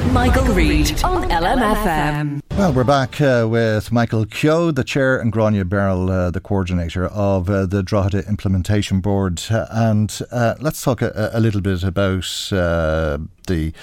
[0.09, 2.41] Michael Reade on LMFM.
[2.57, 7.07] Well, we're back uh, with Michael Keogh, the chair, and Gráinne Berrill, uh, the coordinator
[7.07, 9.41] of uh, the Drogheda Implementation Board.
[9.49, 13.73] And uh, let's talk a, a little bit about uh, the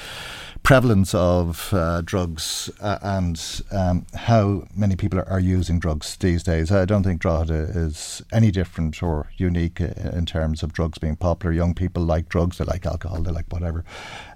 [0.69, 6.71] prevalence of uh, drugs uh, and um, how many people are, using drugs these days.
[6.71, 11.17] I don't think Drogheda is any different or unique uh, in terms of drugs being
[11.17, 11.55] popular.
[11.55, 13.83] Young people like drugs, they like alcohol, they like whatever.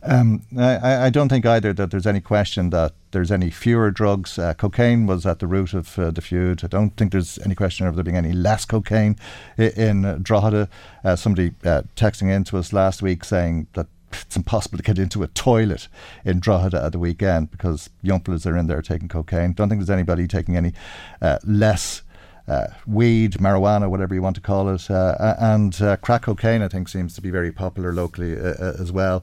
[0.02, 4.38] Um, I, I don't think either that there's any question that there's any fewer drugs.
[4.38, 6.64] Uh, cocaine was at the root of uh, the feud.
[6.64, 9.18] I don't think there's any question of there being any less cocaine
[9.58, 10.70] in uh, Drogheda.
[11.04, 11.50] Uh, somebody
[11.94, 15.88] texting into us last week saying that it's impossible to get into a toilet
[16.24, 19.52] in Drogheda at the weekend because young fellas are in there taking cocaine.
[19.52, 20.72] Don't think there's anybody taking any
[21.20, 22.02] uh, less.
[22.48, 26.66] Uh, weed, marijuana, whatever you want to call it, uh, and uh, crack cocaine, I
[26.66, 29.22] think, seems to be very popular locally uh, uh, as well.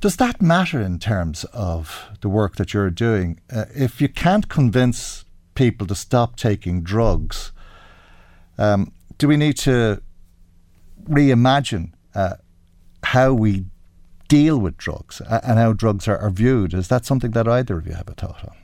[0.00, 3.40] Does that matter in terms of the work that you're doing?
[3.50, 7.52] If you can't convince people to stop taking drugs,
[8.56, 10.00] um, do we need to
[11.08, 12.34] reimagine uh,
[13.12, 13.64] how we
[14.28, 16.74] deal with drugs and how drugs are, are viewed?
[16.74, 18.54] Is that something that either of you have a thought on?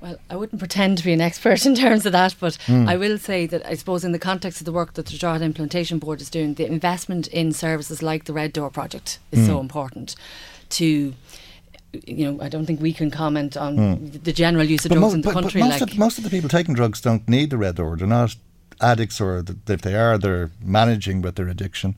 [0.00, 2.88] Well, I wouldn't pretend to be an expert in terms of that, but Mm.
[2.88, 5.44] I will say that I suppose in the context of the work that the Drogheda
[5.44, 9.56] Implementation Board is doing, the investment in services like the Red Door project is so
[9.56, 9.60] Mm.
[9.60, 10.14] important
[10.70, 11.14] to.
[12.06, 14.22] You know, I don't think we can comment on Mm.
[14.24, 15.60] the general use of But drugs mo- in the but- but country.
[15.60, 17.96] most, like, of, most of the people taking drugs don't need the red door.
[17.98, 18.34] They're not
[18.80, 21.94] addicts, or th- if they are, they're managing with their addiction,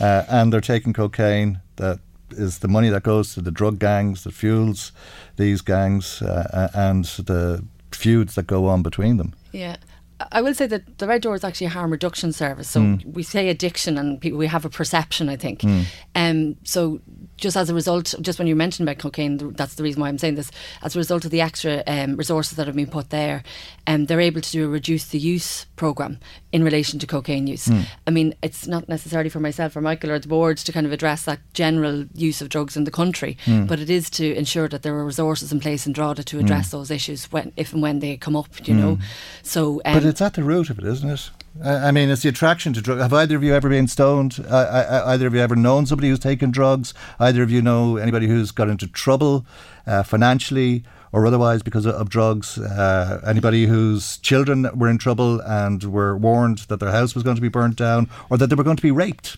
[0.00, 1.60] uh, and they're taking cocaine.
[1.76, 1.98] That
[2.30, 4.92] is the money that goes to the drug gangs that fuels
[5.36, 9.34] these gangs, uh, uh, and the feuds that go on between them.
[9.52, 9.76] Yeah.
[10.20, 12.68] I- I will say that the Red Door is actually a harm reduction service.
[12.68, 13.14] So Mm.
[13.14, 15.60] we say addiction and people, we have a perception, I think.
[15.60, 15.84] Mm.
[16.16, 17.00] Um, so
[17.36, 20.18] just as a result, just when you mentioned about cocaine, that's the reason why I'm
[20.18, 20.50] saying this.
[20.82, 23.44] As a result of the extra um, resources that have been put there,
[23.86, 26.18] um, they're able to do a reduce the use program
[26.50, 27.66] in relation to cocaine use.
[27.66, 27.74] Hmm.
[27.80, 27.86] Mm.
[28.06, 30.92] I mean, it's not necessarily for myself or Michael or the board to kind of
[30.92, 33.66] address that general use of drugs in the country, Hmm.
[33.66, 36.70] but it is to ensure that there are resources in place in Drogheda to address
[36.70, 36.78] Hmm.
[36.78, 38.48] those issues when, if and when they come up.
[38.66, 39.02] You know, Hmm.
[39.42, 41.30] so um, but it's at the root of it, isn't it?
[41.64, 43.02] I mean, it's the attraction to drugs.
[43.02, 44.44] Have either of you ever been stoned?
[44.48, 46.94] Uh, I, either of you ever known somebody who's taken drugs?
[47.18, 49.44] Either of you know anybody who's got into trouble
[49.86, 52.58] uh, financially or otherwise because of, of drugs?
[52.58, 57.36] Uh, anybody whose children were in trouble and were warned that their house was going
[57.36, 59.36] to be burnt down or that they were going to be raped?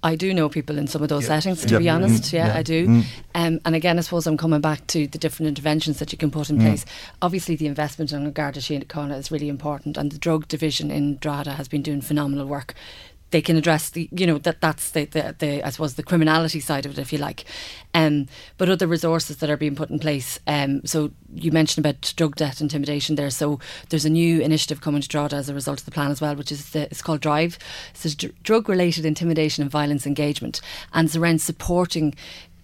[0.00, 1.40] I do know people in some of those Yeah.
[1.40, 1.78] settings, to Yeah.
[1.80, 2.22] be honest.
[2.24, 2.32] Mm.
[2.32, 2.56] Yeah, Yeah.
[2.58, 2.86] I do.
[2.86, 3.04] Mm.
[3.34, 6.30] Um, and again, I suppose I'm coming back to the different interventions that you can
[6.30, 6.60] put in Mm.
[6.66, 6.84] place.
[7.20, 11.54] Obviously, the investment in Garda Síochána is really important, and the drug division in Drogheda
[11.54, 12.74] has been doing phenomenal work.
[13.30, 16.60] They can address the, you know, that that's the, the, the I suppose, the criminality
[16.60, 17.44] side of it, if you like.
[17.94, 18.26] Um,
[18.56, 20.38] but other resources that are being put in place.
[20.46, 23.30] Um, so you mentioned about drug debt intimidation there.
[23.30, 26.20] So there's a new initiative coming to Drogheda as a result of the plan as
[26.20, 27.58] well, which is the, it's called Drive.
[27.90, 30.60] It's drug related intimidation and violence engagement,
[30.92, 32.14] and it's around supporting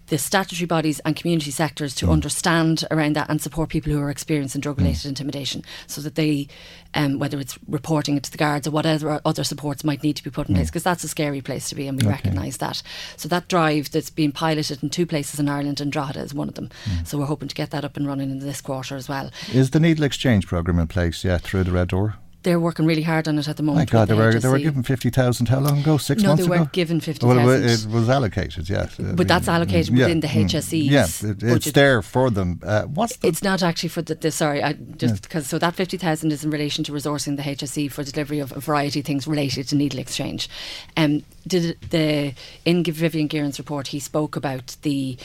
[0.07, 2.11] the statutory bodies and community sectors to mm.
[2.11, 5.09] understand around that and support people who are experiencing drug related mm.
[5.09, 6.47] intimidation so that they,
[6.93, 10.23] um, whether it's reporting it to the guards or whatever other supports might need to
[10.23, 10.71] be put in place, mm.
[10.71, 12.15] because that's a scary place to be and we Okay.
[12.15, 12.83] recognise that.
[13.17, 16.49] So that drive that's being piloted in two places in Ireland and Drogheda is one
[16.49, 16.69] of them.
[17.03, 19.31] So we're hoping to get that up and running in this quarter as well.
[19.53, 22.15] Is the needle exchange program in place yet through the Red Door?
[22.45, 23.91] They're working really hard on it at the moment.
[23.91, 23.91] My.
[23.99, 25.47] God, they the were they were given fifty thousand.
[25.49, 25.97] How long ago?
[25.97, 27.91] Six No, months they weren't given Well, it 50,000.
[27.91, 28.95] it was allocated, yes.
[28.99, 31.73] But that's allocated within the HSE's Yeah, it, it's budget.
[31.73, 32.59] there for them.
[32.63, 35.73] Uh, what's the It's not actually for the, the sorry, I just because so that
[35.73, 39.05] fifty thousand is in relation to resourcing the HSE for delivery of a variety of
[39.07, 40.47] things related to needle exchange.
[40.95, 42.33] Um, did the
[42.63, 45.17] in Vivian Geiran's report he spoke about the.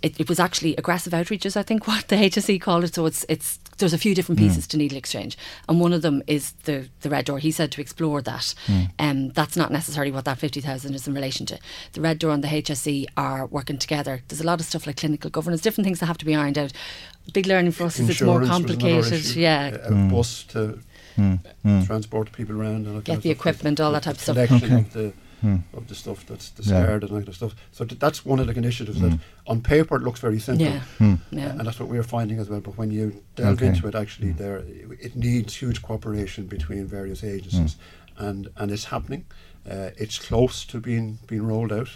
[0.00, 2.94] It, it was actually aggressive outreaches, I think, what the HSE called it.
[2.94, 5.38] So it's it's there's a few different pieces to needle exchange,
[5.68, 7.38] and one of them is the the red door.
[7.38, 8.54] He said to explore that.
[8.66, 8.82] Hmm.
[8.98, 11.58] Um, that's not necessarily what that fifty thousand is in relation to.
[11.92, 14.22] The red door and the HSE are working together.
[14.28, 16.58] There's a lot of stuff like clinical governance, different things that have to be ironed
[16.58, 16.72] out.
[17.32, 19.12] Big learning for us is it's more Insurance was complicated.
[19.12, 19.40] issue.
[19.40, 20.08] Yeah, A Hmm.
[20.08, 20.78] bus to
[21.86, 24.36] transport people around and Get kind of the equipment, all that type of stuff.
[24.38, 24.54] Okay.
[24.74, 25.56] of the Hmm.
[25.72, 26.56] of the stuff that's Yeah.
[26.56, 27.54] discarded and all that stuff.
[27.72, 29.10] So th- that's one of the initiatives Hmm.
[29.10, 30.80] that on paper it looks very simple, Yeah.
[30.98, 31.14] Hmm.
[31.30, 31.50] Yeah.
[31.50, 32.60] and that's what we're finding as well.
[32.60, 33.68] But when you delve Okay.
[33.68, 34.58] into it, actually, there
[35.00, 37.76] it needs huge cooperation between various agencies,
[38.16, 39.24] and and it's happening.
[39.70, 41.90] Uh, it's close to being being rolled out.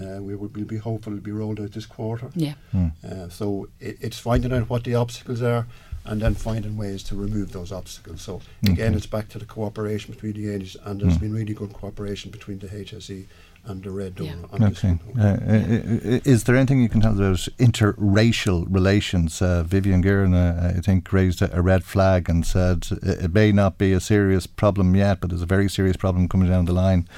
[0.00, 2.28] Uh, we would we'll be hopeful it'll be rolled out this quarter.
[2.34, 2.54] Yeah.
[2.72, 2.88] Hmm.
[3.02, 5.66] Uh, so it, it's finding out what the obstacles are
[6.06, 8.22] and then finding ways to remove those obstacles.
[8.22, 8.96] So again, Okay.
[8.96, 11.20] it's back to the cooperation between the agencies, and there's Hmm.
[11.20, 13.26] been really good cooperation between the HSE
[13.64, 14.66] and the Red Door Yeah.
[14.68, 14.98] Okay.
[15.18, 19.42] Uh, i- i- is there anything you can tell us about interracial relations?
[19.42, 23.34] Uh, Vivian Geiran, uh, I think, raised a, a red flag and said it, it
[23.34, 26.66] may not be a serious problem yet, but there's a very serious problem coming down
[26.66, 27.08] the line.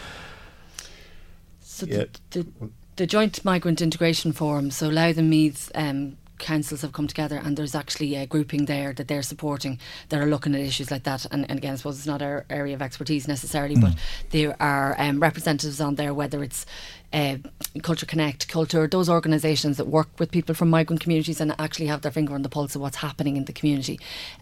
[1.60, 2.04] So Yeah.
[2.30, 7.06] the, the, the Joint Migrant Integration Forum, so Louth and Meath um, councils have come
[7.06, 9.78] together and there's actually a grouping there that they're supporting
[10.08, 11.26] that are looking at issues like that.
[11.30, 13.94] And, and again, I suppose it's not our area of expertise necessarily, but
[14.30, 16.66] there are um, representatives on there, whether it's
[17.12, 17.36] uh,
[17.82, 22.02] Culture Connect, Culture, those organisations that work with people from migrant communities and actually have
[22.02, 23.98] their finger on the pulse of what's happening in the community.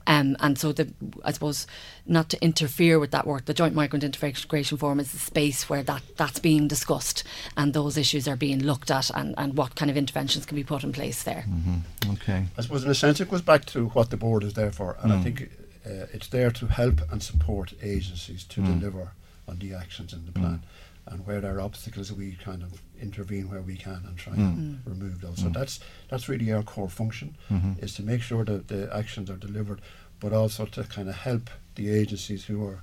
[0.06, 0.92] Um, and so, the,
[1.24, 1.66] I suppose,
[2.06, 5.82] not to interfere with that work, the Joint Migrant Integration Forum is the space where
[5.84, 7.22] that, that's being discussed
[7.56, 10.64] and those issues are being looked at and, and what kind of interventions can be
[10.64, 11.44] put in place there.
[11.48, 12.12] Mm-hmm.
[12.14, 12.46] Okay.
[12.58, 14.96] I suppose in a sense it goes back to what the board is there for,
[15.02, 15.22] and I Mm.
[15.22, 15.50] think
[15.86, 18.80] uh, it's there to help and support agencies to Mm.
[18.80, 19.12] deliver
[19.48, 20.62] on the actions in the plan.
[21.08, 24.38] And where there are obstacles, we kind of intervene where we can and try Mm.
[24.38, 25.38] and remove those.
[25.38, 25.54] So Mm.
[25.54, 27.82] that's that's really our core function Mhm.
[27.82, 29.80] is to make sure that the actions are delivered,
[30.20, 32.82] but also to kind of help the agencies who are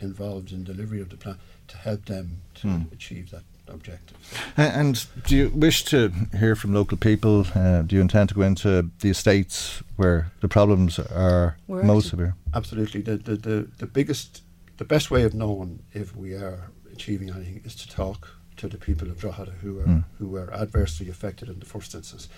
[0.00, 1.36] involved in delivery of the plan
[1.68, 2.92] to help them to Mm.
[2.92, 4.16] achieve that objective.
[4.58, 7.46] A- And do you wish to hear from local people?
[7.54, 12.06] Uh, do you intend to go into the estates where the problems are We're most
[12.06, 12.34] actually- severe?
[12.52, 13.00] Absolutely.
[13.02, 14.42] The, the, the, the biggest,
[14.76, 18.20] the best way of knowing if we are achieving anything is to talk
[18.56, 20.04] to the people of Drogheda who are Mm.
[20.18, 22.28] who were adversely affected in the first instance.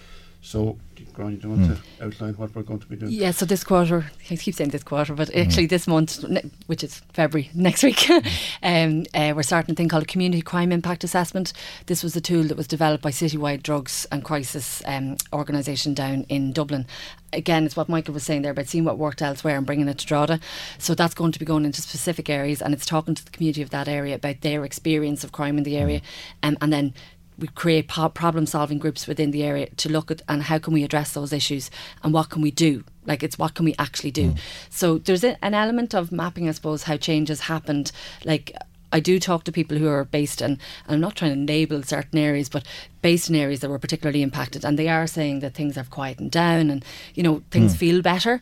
[0.46, 0.78] So,
[1.12, 1.76] Gráinne, do you want Mm.
[1.98, 3.10] to outline what we're going to be doing?
[3.10, 6.24] Yeah, so this quarter, I keep saying this quarter, but actually this month,
[6.68, 8.08] which is February next week,
[8.62, 11.52] um, uh, we're starting a thing called a community crime impact assessment.
[11.86, 16.24] This was a tool that was developed by Citywide Drugs and Crisis um, organisation down
[16.28, 16.86] in Dublin.
[17.32, 19.98] Again, it's what Michael was saying there about seeing what worked elsewhere and bringing it
[19.98, 20.38] to Drogheda.
[20.78, 23.62] So that's going to be going into specific areas and it's talking to the community
[23.62, 26.02] of that area about their experience of crime in the area
[26.44, 26.94] um, and then
[27.38, 30.84] we create problem solving groups within the area to look at and how can we
[30.84, 31.70] address those issues
[32.02, 34.34] and what can we do like it's what can we actually do
[34.70, 37.92] so there's a, an element of mapping i suppose how change has happened
[38.24, 38.52] like
[38.92, 41.82] I do talk to people who are based in, and I'm not trying to label
[41.82, 42.64] certain areas, but
[43.02, 46.30] based in areas that were particularly impacted, and they are saying that things have quietened
[46.30, 47.78] down, and you know things Mm.
[47.78, 48.40] feel better.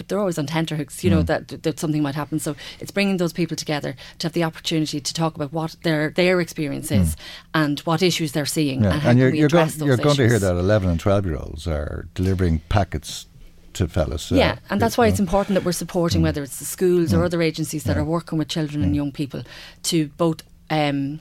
[0.00, 1.26] But they're always on tenterhooks, you know Mm.
[1.26, 2.38] that that something might happen.
[2.40, 6.08] So it's bringing those people together to have the opportunity to talk about what their
[6.16, 7.16] their experience is
[7.52, 9.96] and what issues they're seeing, Yeah, and how and can you're, we you're, going, you're
[9.98, 13.26] going to hear that 11 and 12 year olds are delivering packets
[13.74, 14.32] to fellas.
[14.32, 17.18] uh, yeah, and that's why it's important that we're supporting whether it's the schools or
[17.18, 17.24] Mm.
[17.26, 18.02] other agencies that Yeah.
[18.02, 19.42] are working with children and young people
[19.82, 21.20] to both um,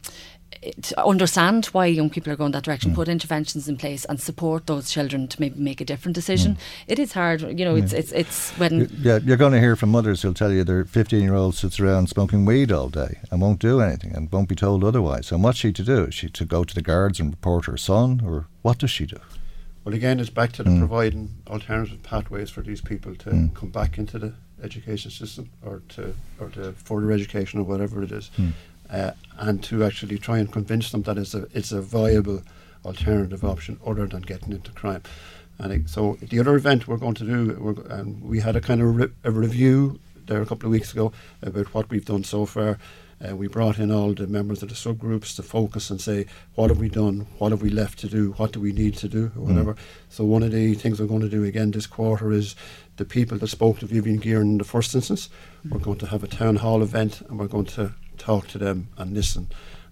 [0.81, 2.65] to understand why young people are going that Mm.
[2.65, 6.57] direction, put interventions in place, and support those children to maybe make a different decision.
[6.87, 7.75] It is hard, you know.
[7.75, 7.95] It's Mm.
[7.95, 7.99] Yeah.
[7.99, 11.21] it's it's when Yeah, you're going to hear from mothers who'll tell you their 15
[11.21, 14.55] year old sits around smoking weed all day and won't do anything and won't be
[14.55, 15.31] told otherwise.
[15.31, 16.05] And what's she to do?
[16.05, 19.05] Is she to go to the guards and report her son, or what does she
[19.05, 19.17] do?
[19.85, 20.79] Well, again, it's back to the Mm.
[20.79, 23.53] providing alternative pathways for these people to Mm.
[23.53, 28.11] come back into the education system or to or to further education or whatever it
[28.11, 28.51] is, Mm.
[28.91, 32.41] Uh, and to actually try and convince them that it's a it's a viable
[32.85, 35.03] alternative option other than getting into crime.
[35.57, 38.81] And it, so the other event we're going to do, and we had a kind
[38.81, 41.11] of re- a review there a couple of weeks ago
[41.41, 42.77] about what we've done so far.
[43.21, 46.25] Uh, we brought in all the members of the subgroups to focus and say,
[46.55, 47.27] what have we done?
[47.37, 48.31] What have we left to do?
[48.37, 49.31] What do we need to do?
[49.35, 49.75] Or whatever.
[50.07, 52.55] So one of the things we're going to do again this quarter is
[52.95, 55.29] the people that spoke to Vivian Geiran in the first instance.
[55.69, 58.87] We're going to have a town hall event and we're going to talk to them
[58.97, 59.47] and listen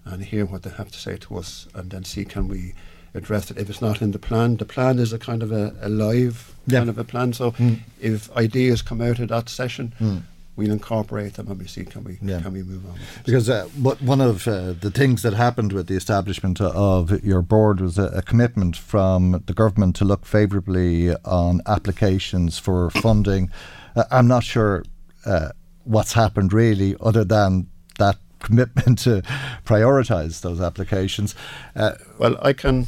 [0.05, 2.73] and hear what they have to say to us and then see can we
[3.13, 3.57] address it.
[3.57, 6.53] If it's not in the plan, the plan is a kind of a, a live
[6.67, 6.79] Yeah.
[6.79, 7.33] kind of a plan.
[7.33, 7.79] So Mm.
[7.99, 10.21] if ideas come out of that session, Mm.
[10.55, 12.41] we'll incorporate them and we see can we Yeah.
[12.41, 12.95] can we move on.
[13.25, 17.41] Because uh, what, one of uh, the things that happened with the establishment of your
[17.41, 23.49] board was a, a commitment from the government to look favourably on applications for funding.
[23.95, 24.83] Uh, I'm not sure
[25.25, 25.49] uh,
[25.85, 27.67] what's happened really, other than
[27.97, 29.21] that commitment to
[29.65, 31.35] prioritise those applications.
[31.75, 32.87] Uh, Well, I can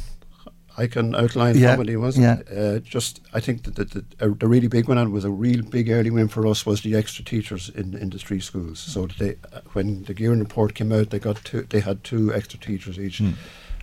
[0.78, 2.16] I can outline Yeah, how many was.
[2.16, 2.38] yeah.
[2.50, 5.30] Uh, just I think that the, the, uh, the really big one and was a
[5.30, 8.78] real big early win for us was the extra teachers in in the three schools.
[8.78, 11.62] So they uh, when the Geiran report came out, they got two.
[11.68, 13.22] They had two extra teachers each.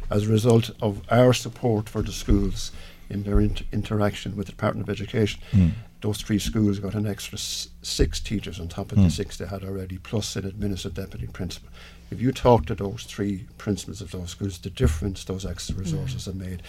[0.09, 2.71] As a result of our support for the schools
[3.09, 5.71] in their int- interaction with the Department of Education, Mm.
[6.01, 9.05] Those three schools got an extra s- six teachers on top of Mm.
[9.05, 11.69] the six they had already, plus an administrative deputy principal.
[12.11, 16.25] If you talk to those three principals of those schools, the difference those extra resources
[16.25, 16.61] have made,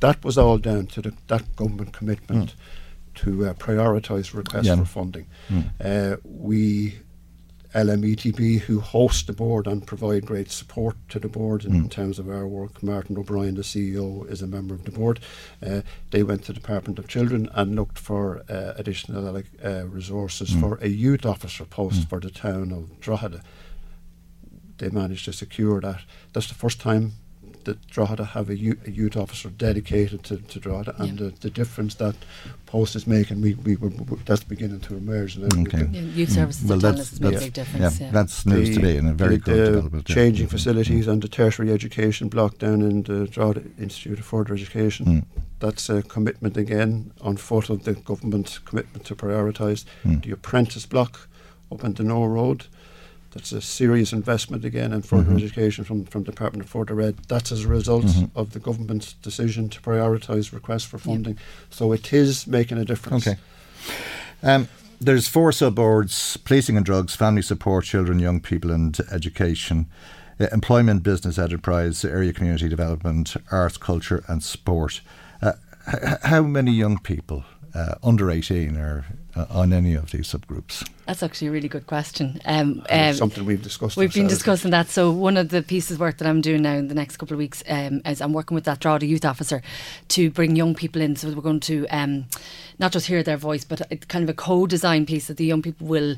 [0.00, 2.54] that was all down to the, that government commitment
[3.14, 4.76] to uh, prioritise requests Yeah.
[4.76, 5.26] for funding.
[5.48, 5.70] Mm.
[5.80, 6.98] Uh, we,
[7.74, 11.90] LMETB, who host the board and provide great support to the board in, Mm.
[11.90, 12.82] terms of our work.
[12.82, 15.18] Martin O'Brien, the CEO, is a member of the board.
[15.60, 20.50] Uh, they went to the Department of Children and looked for uh, additional uh, resources
[20.50, 20.60] Mm.
[20.60, 22.08] for a youth officer post Mm.
[22.08, 23.40] for the town of Drogheda.
[24.78, 26.00] They managed to secure that.
[26.32, 27.12] That's the first time
[27.64, 31.50] that Drogheda have a, youth, a youth officer dedicated to, to Drogheda, and the, the
[31.50, 32.14] difference that
[32.66, 35.36] post is making, we, we, we, we that's beginning to emerge.
[35.38, 35.46] now.
[35.62, 35.88] Okay.
[35.90, 36.34] Yeah, youth Mm.
[36.34, 38.00] services Well, are telling that's- us it's made a that's- big difference.
[38.00, 40.08] yeah, Yeah, that's news to me and a very the, good the development.
[40.08, 40.14] yeah.
[40.14, 45.06] Changing facilities and the tertiary education block down in the Drogheda Institute of Further Education.
[45.06, 45.24] Mm.
[45.60, 50.22] That's a commitment again on foot of the government's commitment to prioritise Mm.
[50.22, 51.28] the apprentice block
[51.72, 52.66] up in the No Road.
[53.34, 55.42] That's a serious investment again in further Mhm.
[55.42, 57.16] education from from Department of Further Ed.
[57.28, 58.30] That's as a result Mhm.
[58.36, 61.36] of the government's decision to prioritise requests for funding.
[61.68, 63.26] So it is making a difference.
[63.26, 63.38] Okay.
[64.42, 64.68] Um,
[65.00, 69.86] there's four sub boards policing and drugs, family support, children, young people, and education.
[70.40, 75.00] uh, employment, business, enterprise, area community development, arts, culture, and sport.
[75.40, 75.52] Uh,
[75.86, 79.04] h- how many young people uh, under 18 are
[79.36, 80.88] uh, on any of these subgroups?
[81.06, 82.40] That's actually a really good question.
[82.44, 83.96] Um, um, something we've discussed.
[83.96, 84.88] We've been discussing that.
[84.88, 87.34] So one of the pieces of work that I'm doing now in the next couple
[87.34, 89.62] of weeks um, is I'm working with that Drogheda youth officer
[90.08, 91.16] to bring young people in.
[91.16, 92.26] So we're going to um,
[92.78, 95.86] not just hear their voice, but kind of a co-design piece that the young people
[95.86, 96.16] will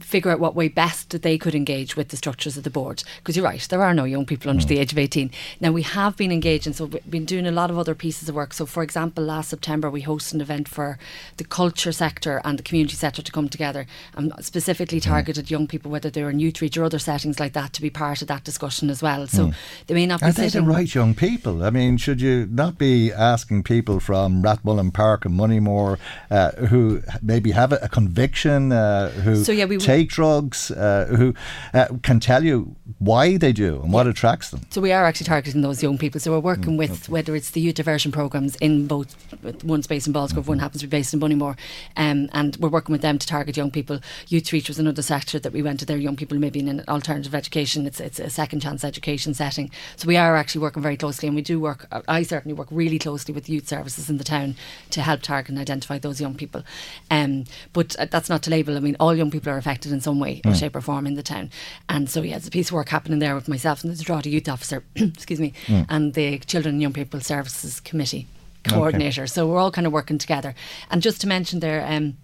[0.00, 3.02] figure out what way best that they could engage with the structures of the board.
[3.18, 4.68] Because you're right, there are no young people under mm.
[4.68, 5.30] the age of 18.
[5.60, 8.34] Now, we have been engaging, so we've been doing a lot of other pieces of
[8.34, 8.52] work.
[8.52, 10.98] So, for example, last September, we hosted an event for
[11.36, 15.04] the culture sector and the community sector to come together and specifically mm.
[15.04, 15.50] targeted mm.
[15.50, 18.22] young people, whether they're in youth reach or other settings like that, to be part
[18.22, 19.26] of that discussion as well.
[19.26, 19.54] So, mm.
[19.86, 20.26] they may not be.
[20.26, 21.64] Are they the right young people?
[21.64, 25.98] I mean, should you not be asking people from Rathmullen Park and Moneymore
[26.30, 31.06] uh, who maybe have a, a conviction, uh, who so, yeah, we take drugs, uh,
[31.16, 31.34] who
[31.74, 34.60] uh, can tell you why they do and what attracts them.
[34.70, 36.20] So we are actually targeting those young people.
[36.20, 37.12] So we're working mm, with okay.
[37.12, 39.14] whether it's the youth diversion programs in both
[39.62, 40.48] one space in Ballsgrove, mm-hmm.
[40.48, 41.56] one happens to be based in Moneymore,
[41.96, 44.00] um, and we're working with them to target young people.
[44.28, 45.86] Youth Reach was another sector that we went to.
[45.86, 47.86] There, young people maybe in an alternative education.
[47.86, 49.70] It's it's a second chance education setting.
[49.96, 51.86] So we are actually working very closely, and we do work.
[52.08, 54.56] I certainly work really closely with youth services in the town
[54.90, 56.62] to help target and identify those young people.
[57.10, 58.76] Um, but uh, that's not to label.
[58.76, 60.58] I mean, all young people are affected in some way or mm.
[60.58, 61.50] shape or form in the town.
[61.90, 64.30] And so, yeah, there's a piece of work happening there with myself and the Drogheda
[64.30, 65.84] Youth Officer, excuse me, mm.
[65.90, 68.26] and the Children and Young People Services Committee
[68.64, 69.22] coordinator.
[69.22, 69.26] Okay.
[69.26, 70.54] So we're all kind of working together.
[70.90, 72.16] And just to mention there, um,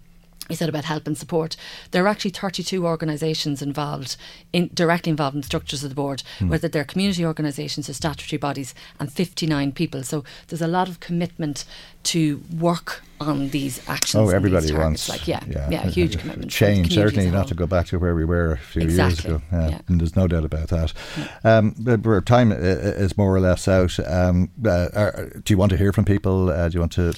[0.49, 1.55] you said about help and support.
[1.91, 4.15] There are actually 32 organisations involved,
[4.53, 6.49] in, directly involved in the structures of the board, mm.
[6.49, 10.03] whether they're community organisations or statutory bodies, and 59 people.
[10.03, 11.65] So there's a lot of commitment
[12.05, 14.15] to work on these actions.
[14.15, 16.51] Oh, everybody wants, like yeah, yeah, yeah, huge commitment.
[16.51, 19.31] Change certainly not to go back to where we were a few exactly.
[19.31, 19.45] years ago.
[19.51, 19.81] Yeah, yeah.
[19.87, 20.93] And there's no doubt about that.
[21.17, 21.57] Yeah.
[21.57, 23.97] Um, but time is more or less out.
[24.05, 26.49] Um, uh, are, do you want to hear from people?
[26.49, 27.13] Uh, do you want to?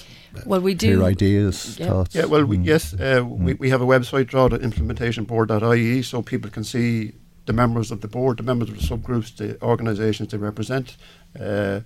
[0.46, 0.98] Well, we do.
[0.98, 1.86] Hear ideas, yeah.
[1.88, 2.14] thoughts.
[2.14, 2.64] Yeah, well, we, mm.
[2.64, 3.38] yes, uh, mm.
[3.38, 7.12] we, we have a website, droghedaimplementationboard.ie, so people can see
[7.46, 10.96] the members of the board, the members of the subgroups, the organisations they represent.
[11.38, 11.80] Uh,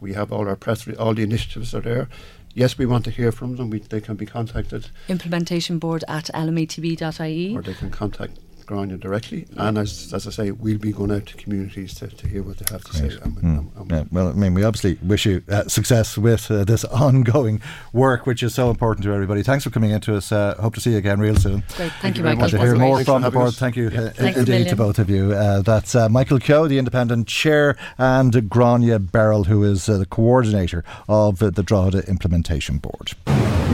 [0.00, 2.08] we have all our press, re- all the initiatives are there
[2.54, 3.70] yes, we want to hear from them.
[3.70, 4.88] We, they can be contacted.
[5.08, 7.56] Implementation board at lmetb.ie.
[7.56, 9.46] Or they can contact Gráinne directly.
[9.56, 12.58] And as, as I say, we'll be going out to communities to, to hear what
[12.58, 13.12] they have to Great.
[13.12, 13.18] say.
[13.22, 13.42] And, mm.
[13.42, 16.84] and, and yeah, well, I mean, we obviously wish you uh, success with uh, this
[16.84, 17.60] ongoing
[17.92, 19.42] work, which is so important to everybody.
[19.42, 20.32] Thanks for coming in to us.
[20.32, 21.60] Uh, hope to see you again real soon.
[21.60, 21.92] Great.
[21.92, 22.40] Thank, Thank you, Michael.
[22.40, 23.48] Want to hear more from the board.
[23.48, 23.58] Us.
[23.58, 24.12] Thank you yeah.
[24.18, 25.32] Uh, indeed to both of you.
[25.32, 30.84] Uh, that's uh, Michael Keogh, the independent chair, and Gráinne Berrill, who is the coordinator
[31.08, 33.12] of the Drogheda Implementation Board.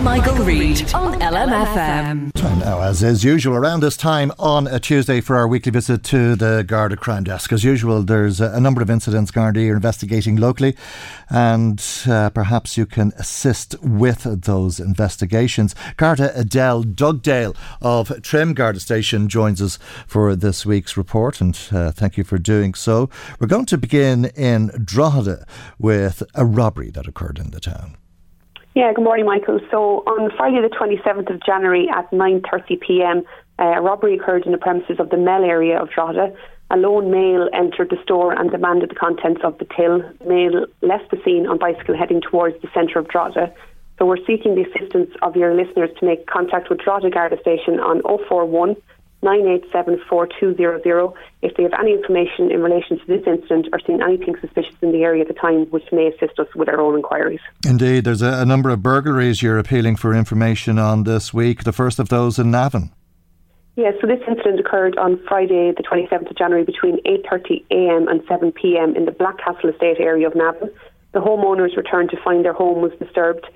[0.03, 2.33] Michael, Reade on LMFM.
[2.33, 6.03] Time now, as is usual, around this time on a Tuesday for our weekly visit
[6.05, 7.53] to the Garda Crime Desk.
[7.53, 10.75] As usual, there's a, number of incidents Garda are investigating locally,
[11.29, 15.75] and uh, perhaps you can assist with those investigations.
[15.99, 21.91] Garda Adele Dugdale of Trim Garda Station joins us for this week's report, and uh,
[21.91, 23.11] thank you for doing so.
[23.39, 25.47] We're going to begin in Drogheda
[25.79, 27.97] with a robbery that occurred in the town.
[28.75, 29.59] Yeah, good morning, Michael.
[29.69, 33.25] So on Friday, the 27th of January at 9:30 p.m.,
[33.59, 36.33] uh, a robbery occurred in the premises of the Mell area of Drogheda.
[36.71, 39.99] A lone male entered the store and demanded the contents of the till.
[40.21, 43.53] The male left the scene on bicycle heading towards the centre of Drogheda.
[43.99, 47.81] So we're seeking the assistance of your listeners to make contact with Drogheda Garda Station
[47.81, 48.77] on 041
[49.23, 54.75] 9874200 if they have any information in relation to this incident or seen anything suspicious
[54.81, 57.41] in the area at the time which may assist us with our own inquiries.
[57.67, 61.73] Indeed, there's a, a number of burglaries you're appealing for information on this week, the
[61.73, 62.93] first of those in Navan.
[63.77, 68.97] Yes, so this incident occurred on Friday, the 27th of January, between 8.30am and 7pm
[68.97, 70.71] in the Blackcastle Estate area of Navan.
[71.13, 73.47] The homeowners returned to find their home was disturbed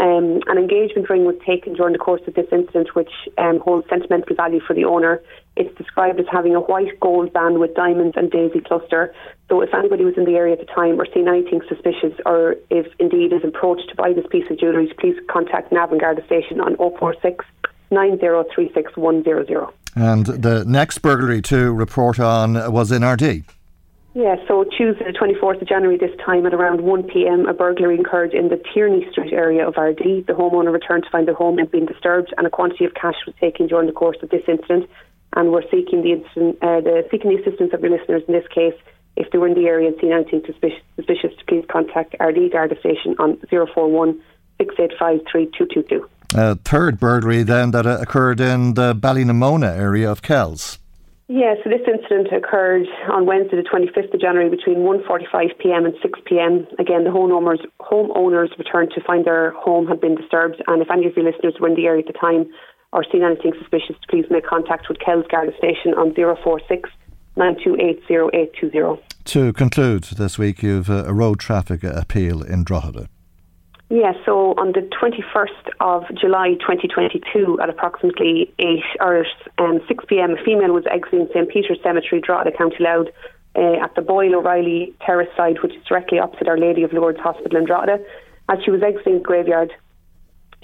[0.00, 3.86] um, an engagement ring was taken during the course of this incident, which um, holds
[3.90, 5.20] sentimental value for the owner.
[5.56, 9.14] It's described as having a white gold band with diamonds and daisy cluster.
[9.50, 12.56] So, if anybody was in the area at the time or seen anything suspicious, or
[12.70, 16.60] if indeed is approached to buy this piece of jewellery, please contact Navan Garda Station
[16.60, 17.44] on 046
[17.92, 19.72] 9036100.
[19.96, 23.44] And the next burglary to report on was in Ardee.
[24.12, 27.96] Yeah, so Tuesday, the 24th of January, this time at around 1 pm, a burglary
[27.96, 30.26] occurred in the Tierney Street area of Ardee.
[30.26, 33.14] The homeowner returned to find the home had been disturbed and a quantity of cash
[33.24, 34.90] was taken during the course of this incident.
[35.36, 36.14] And we're seeking the,
[36.60, 38.74] uh, the, seeking the assistance of your listeners in this case.
[39.14, 42.78] If they were in the area and seen anything suspicious, suspicious please contact Ardee Garda
[42.80, 44.20] Station on 041
[44.58, 46.08] 685 3222.
[46.34, 50.79] A third burglary then that occurred in the Ballynamona area of Kells.
[51.30, 56.66] Yeah, so this incident occurred on Wednesday, the 25th of January, between 1.45pm and 6pm.
[56.80, 61.06] Again, the homeowners, homeowners returned to find their home had been disturbed, and if any
[61.06, 62.50] of your listeners were in the area at the time
[62.92, 66.90] or seen anything suspicious, please make contact with Kells Garda Station on 046
[67.36, 68.90] 928
[69.26, 73.08] To conclude this week, you've uh, a road traffic appeal in Drogheda.
[73.92, 79.26] Yeah, so on the 21st of July 2022 at approximately 8 or
[79.58, 83.08] um, 6 pm, a female was exiting St Peter's Cemetery, Drogheda, County Louth,
[83.56, 87.18] uh, at the Boyle O'Reilly Terrace side, which is directly opposite Our Lady of Lourdes
[87.18, 87.98] Hospital in Drogheda.
[88.48, 89.72] As she was exiting the graveyard,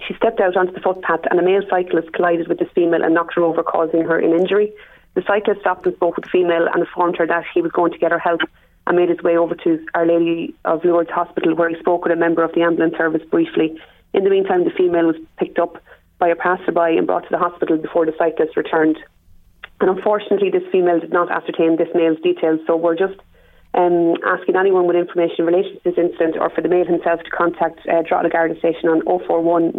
[0.07, 3.13] she stepped out onto the footpath and a male cyclist collided with this female and
[3.13, 4.73] knocked her over, causing her an injury.
[5.15, 7.91] The cyclist stopped and spoke with the female and informed her that he was going
[7.91, 8.43] to get her help
[8.87, 12.13] and made his way over to Our Lady of Lourdes Hospital, where he spoke with
[12.13, 13.79] a member of the ambulance service briefly.
[14.15, 15.83] In the meantime, the female was picked up
[16.19, 18.99] by a passerby and brought to the hospital before the cyclist returned.
[19.81, 23.21] And unfortunately, this female did not ascertain this male's details, so we're just
[23.75, 27.21] um, asking anyone with information in relation to this incident or for the male himself
[27.25, 29.73] to contact uh, Drogheda Garda Station on 041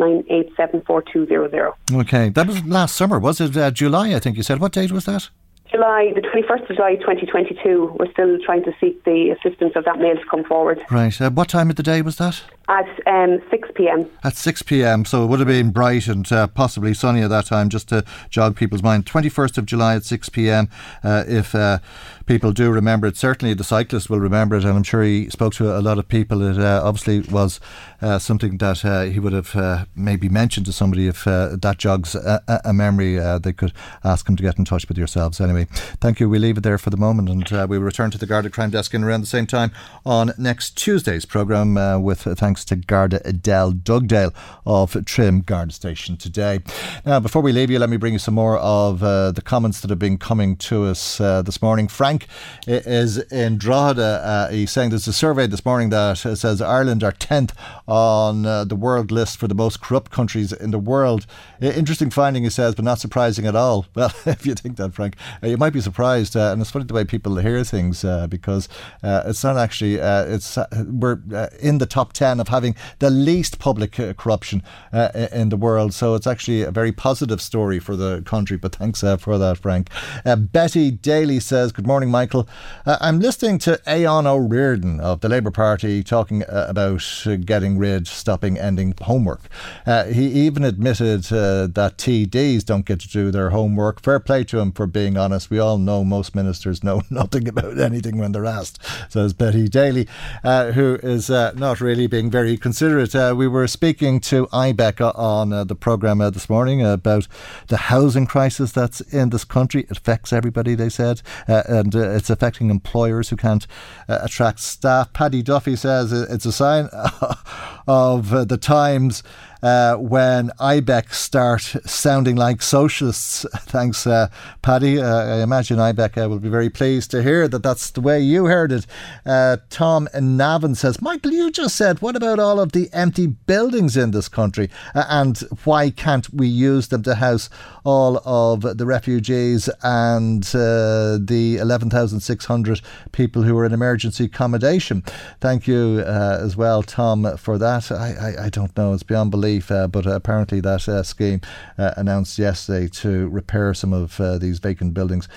[1.91, 3.57] Okay, that was last summer, was it?
[3.57, 4.59] Uh, July, I think you said.
[4.59, 5.29] What date was that?
[5.72, 7.98] July, the 21st of July 2022.
[7.99, 10.84] We're still trying to seek the assistance of that male to come forward.
[10.89, 11.19] Right.
[11.19, 12.41] Uh, what time of the day was that?
[12.69, 14.10] At um, 6 pm.
[14.23, 15.06] At 6 pm.
[15.06, 18.03] So it would have been bright and uh, possibly sunny at that time, just to
[18.30, 19.06] jog people's mind.
[19.06, 20.69] 21st of July at 6 pm.
[21.03, 21.80] Uh, if uh,
[22.26, 25.53] people do remember it, certainly the cyclist will remember it, and I'm sure he spoke
[25.56, 26.41] to a lot of people.
[26.44, 27.60] It uh, obviously was
[28.02, 32.74] uh, something that he would have maybe mentioned to somebody if that jogs a, a
[32.74, 33.18] memory.
[33.40, 35.40] they could ask him to get in touch with yourselves.
[35.40, 35.65] Anyway,
[36.02, 36.30] thank you.
[36.30, 38.94] We leave it there for the moment, and we return to the Garda Crime Desk
[38.94, 39.72] in around the same time
[40.06, 44.34] on next Tuesday's programme with thanks to Garda Adele Dugdale
[44.65, 46.60] of Trim Garda Station today.
[47.06, 49.82] Now, before we leave you, let me bring you some more of uh, the comments
[49.82, 51.88] that have been coming to us uh, this morning.
[51.88, 52.28] Frank
[52.68, 54.22] is in Drogheda.
[54.24, 57.52] Uh, he's saying there's a survey this morning that says Ireland are 10th
[57.88, 61.26] on uh, the world list for the most corrupt countries in the world.
[61.61, 63.85] interesting finding, he says, but not surprising at all.
[63.97, 66.35] Well, if you think that, Frank, uh, you might be surprised.
[66.35, 68.69] Uh, and it's funny the way people hear things because
[69.03, 71.19] it's not actually, it's we're
[71.59, 75.93] in the top 10 of having the least public uh, corruption uh, in the world.
[75.93, 78.57] So it's actually a very positive story for the country.
[78.57, 79.89] But thanks uh, for that, Frank.
[80.26, 82.47] Uh, Betty Daly says, Good morning, Michael.
[82.85, 87.03] Uh, I'm listening to Ó Ríordáin of the Labour Party talking uh, about
[87.45, 89.41] getting rid, stopping, ending homework.
[89.86, 94.02] he even admitted that TDs don't get to do their homework.
[94.02, 95.49] Fair play to him for being honest.
[95.49, 98.80] We all know most ministers know nothing about anything when they're asked,
[99.12, 100.08] says Betty Daly,
[100.44, 103.16] who is not really being very considerate.
[103.16, 107.28] Uh, we were speaking to IBEC on uh, the programme uh, this morning about
[107.68, 109.84] the housing crisis that's in this country.
[109.90, 113.66] It affects everybody, they said, uh, and uh, it's affecting employers who can't
[114.08, 115.12] uh, attract staff.
[115.14, 116.90] Paddy Duffy says it's a sign
[117.88, 119.23] of uh, the times
[119.61, 123.45] uh, when IBEC start sounding like socialists.
[123.61, 124.29] Thanks, uh,
[124.61, 124.99] Paddy.
[124.99, 128.19] Uh, I imagine IBEC uh, will be very pleased to hear that that's the way
[128.19, 128.85] you heard it.
[129.25, 133.97] Uh, Tom Navin says, Michael, you just said, what about all of the empty buildings
[133.97, 134.69] in this country?
[134.93, 137.49] And why can't we use them to house
[137.84, 142.81] all of the refugees and the 11,600
[143.11, 145.03] people who are in emergency accommodation?
[145.39, 147.91] Thank you as well, Tom, for that.
[147.91, 148.93] I, I, I don't know.
[148.93, 151.41] It's beyond belief relief, uh, but apparently that uh, scheme
[151.77, 155.27] uh, announced yesterday to repair some of these vacant buildings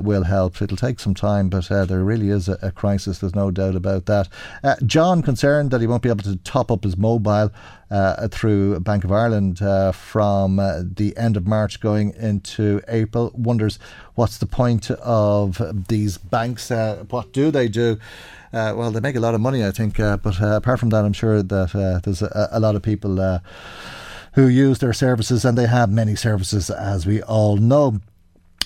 [0.00, 0.60] will help.
[0.60, 3.18] It'll take some time, but there really is a, a, crisis.
[3.18, 4.28] There's no doubt about that.
[4.84, 7.50] John, concerned that he won't be able to top up his mobile.
[7.90, 13.32] Uh, through Bank of Ireland uh, from uh, the end of March going into April.
[13.34, 13.78] Wonders
[14.14, 16.68] what's the point of these banks?
[16.68, 17.98] what do they do?
[18.52, 20.00] Uh, well, they make a lot of money, I think.
[20.00, 23.40] Uh, but uh, apart from that, I'm sure that there's a, a, lot of people
[24.34, 28.00] who use their services, and they have many services, as we all know.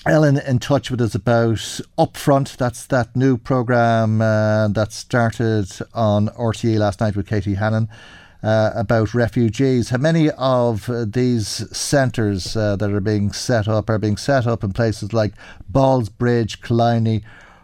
[0.05, 1.55] Ellen in touch with us about
[1.97, 2.57] Upfront.
[2.57, 7.87] That's that new programme uh, that started on RTE last night with Katie Hannon.
[8.43, 9.89] Uh, about refugees.
[9.89, 14.45] How many of uh, these centres uh, that are being set up are being set
[14.45, 15.31] up in places like
[15.71, 17.23] Ballsbridge, Killiney,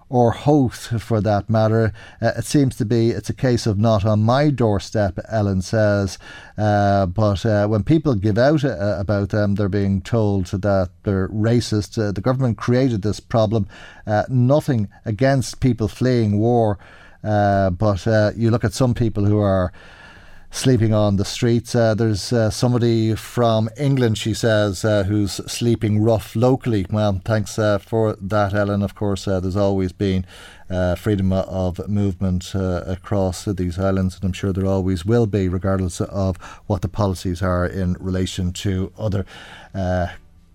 [0.10, 1.94] or Howth for that matter.
[2.22, 6.18] Uh, it seems to be it's a case of not on my doorstep, Ellen says.
[6.58, 11.30] Uh, but uh, when people give out uh, about them, they're being told that they're
[11.30, 12.02] racist.
[12.02, 13.68] Uh, the government created this problem.
[14.08, 16.80] Uh, nothing against people fleeing war,
[17.22, 18.06] but
[18.36, 19.72] you look at some people who are
[20.52, 21.76] sleeping on the streets.
[21.76, 26.86] Uh, there's uh, somebody from England, she says, uh, who's sleeping rough locally.
[26.90, 28.82] Well, thanks uh, for that, Ellen.
[28.82, 30.26] Of course, uh, there's always been
[30.70, 36.02] uh, freedom of movement across these islands, and I'm sure there always will be, regardless
[36.02, 39.26] of what the policies are in relation to other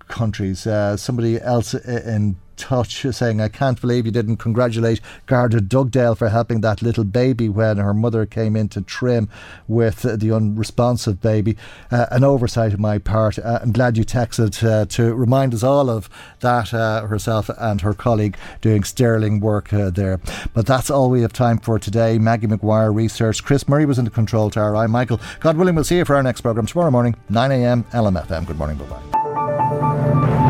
[0.08, 0.66] countries.
[0.96, 6.60] somebody else in touch saying, I can't believe you didn't congratulate Garda Dugdale for helping
[6.62, 9.28] that little baby when her mother came in to trim
[9.68, 11.56] with the unresponsive baby.
[11.90, 13.38] Uh, an oversight of my part.
[13.38, 16.08] Uh, I'm glad you texted uh, to remind us all of
[16.40, 20.20] that uh, herself and her colleague doing sterling work uh, there.
[20.52, 22.18] But that's all we have time for today.
[22.18, 23.44] Maggie McGuire research.
[23.44, 24.76] Chris Murray was in the control tower.
[24.76, 25.20] I'm Michael.
[25.40, 28.46] God willing, we'll see you for our next programme tomorrow morning, 9am, LMFM.
[28.46, 28.76] Good morning.
[28.78, 30.43] Bye bye.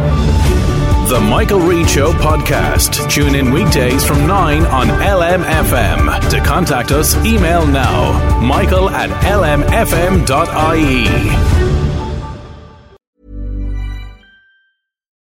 [1.06, 3.10] The Michael Reade Show podcast.
[3.10, 6.30] Tune in weekdays from 9 on LMFM.
[6.30, 10.24] To contact us, email now michael at lmfm.ie.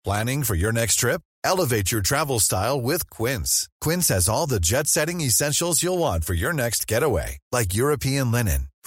[0.05, 1.21] Planning for your next trip?
[1.45, 3.69] Elevate your travel style with Quince.
[3.81, 8.33] Quince has all the jet setting essentials you'll want for your next getaway, like European
[8.33, 8.68] linen,